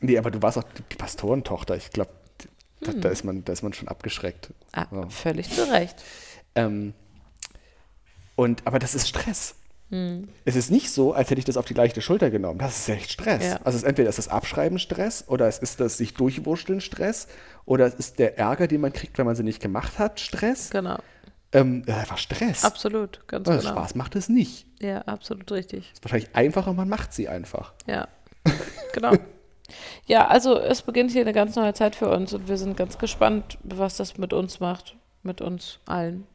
[0.00, 1.76] nee, aber du warst auch die Pastorentochter.
[1.76, 2.10] Ich glaube,
[2.80, 3.00] da, Hm.
[3.00, 4.50] da, ist man, da ist man schon abgeschreckt.
[4.72, 5.08] ah, Ja.
[5.08, 5.96] Völlig zu Recht.
[6.54, 6.94] Ähm,
[8.34, 9.54] und, aber das ist Stress.
[9.90, 10.28] Hm.
[10.44, 12.58] Es ist nicht so, als hätte ich das auf die leichte Schulter genommen.
[12.58, 13.44] Das ist echt Stress.
[13.44, 13.56] Ja.
[13.62, 17.28] Also es ist entweder ist das Abschreiben Stress oder es ist das sich durchwurschteln Stress
[17.64, 20.70] oder es ist der Ärger, den man kriegt, wenn man sie nicht gemacht hat, Stress.
[20.70, 20.98] Genau.
[21.52, 22.64] Ähm, das ist einfach Stress.
[22.64, 23.80] Absolut, ganz Also genau.
[23.80, 24.66] Spaß macht es nicht.
[24.82, 25.92] Ja, absolut richtig.
[25.92, 27.72] ist wahrscheinlich einfacher, man macht sie einfach.
[27.86, 28.08] Ja,
[28.92, 29.12] genau.
[30.06, 32.98] Ja, also es beginnt hier eine ganz neue Zeit für uns und wir sind ganz
[32.98, 36.26] gespannt, was das mit uns macht, mit uns allen.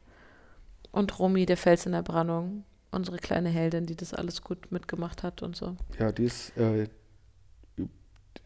[0.90, 5.22] Und Romy, der Fels in der Brandung, unsere kleine Heldin, die das alles gut mitgemacht
[5.22, 5.76] hat und so.
[5.98, 6.88] Ja, die ist, äh,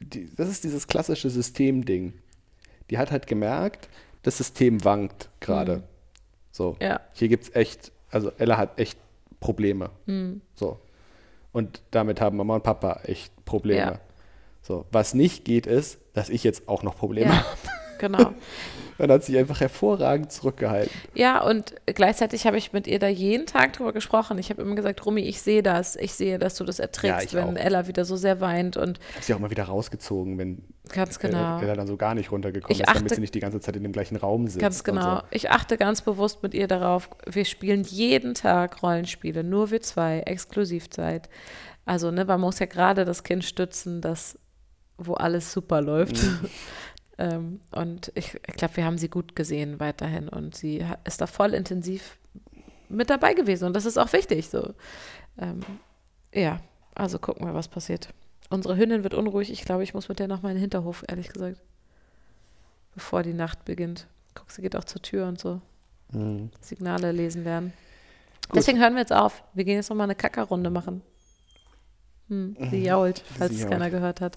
[0.00, 2.14] die, das ist dieses klassische Systemding.
[2.90, 3.88] Die hat halt gemerkt,
[4.22, 5.82] das System wankt gerade.
[6.52, 6.72] So.
[6.72, 6.76] Mhm.
[6.86, 7.00] Ja.
[7.12, 8.98] Hier gibt es echt, also Ella hat echt
[9.40, 9.90] Probleme.
[10.06, 10.40] Mhm.
[10.54, 10.78] So.
[11.52, 13.80] Und damit haben Mama und Papa echt Probleme.
[13.80, 14.00] Ja.
[14.66, 14.86] So.
[14.90, 17.46] Was nicht geht, ist, dass ich jetzt auch noch Probleme Ja, habe.
[17.98, 18.32] genau.
[18.98, 20.90] Und hat sich einfach hervorragend zurückgehalten.
[21.12, 24.38] Ja, und gleichzeitig habe ich mit ihr da jeden Tag drüber gesprochen.
[24.38, 25.96] Ich habe immer gesagt, Romy, ich sehe das.
[25.96, 27.62] Ich sehe, dass du das erträgst, ich wenn auch.
[27.62, 31.60] Ella wieder so sehr weint und Hab sie auch immer wieder rausgezogen, wenn ganz genau.
[31.60, 33.76] Ella dann so gar nicht runtergekommen Ich ist, damit achte- sie nicht die ganze Zeit
[33.76, 34.60] in dem gleichen Raum sitzt.
[34.60, 35.16] Ganz genau.
[35.16, 35.22] So.
[35.30, 37.10] Ich achte ganz bewusst mit ihr darauf.
[37.26, 41.28] Wir spielen jeden Tag Rollenspiele, nur wir zwei, Exklusivzeit.
[41.84, 44.38] Also, ne, man muss ja gerade das Kind stützen, das,
[44.98, 46.22] wo alles super läuft.
[46.22, 46.40] Mhm.
[47.18, 51.26] ähm, und ich, ich glaube, wir haben sie gut gesehen weiterhin und sie ist da
[51.26, 52.18] voll intensiv
[52.88, 54.48] mit dabei gewesen und das ist auch wichtig.
[54.48, 54.74] So.
[55.38, 55.60] Ähm,
[56.32, 56.60] ja,
[56.94, 58.08] also gucken wir, was passiert.
[58.48, 59.50] Unsere Hündin wird unruhig.
[59.50, 61.60] Ich glaube, ich muss mit der noch mal in den Hinterhof, ehrlich gesagt
[62.96, 64.08] bevor die Nacht beginnt.
[64.34, 65.60] Guck, sie geht auch zur Tür und so.
[66.12, 66.50] Mhm.
[66.60, 67.72] Signale lesen lernen.
[68.48, 68.56] Gut.
[68.56, 69.44] Deswegen hören wir jetzt auf.
[69.54, 71.02] Wir gehen jetzt noch mal eine Kackerrunde machen.
[72.28, 73.72] Hm, sie jault, falls Sie es jault.
[73.72, 74.36] keiner gehört hat.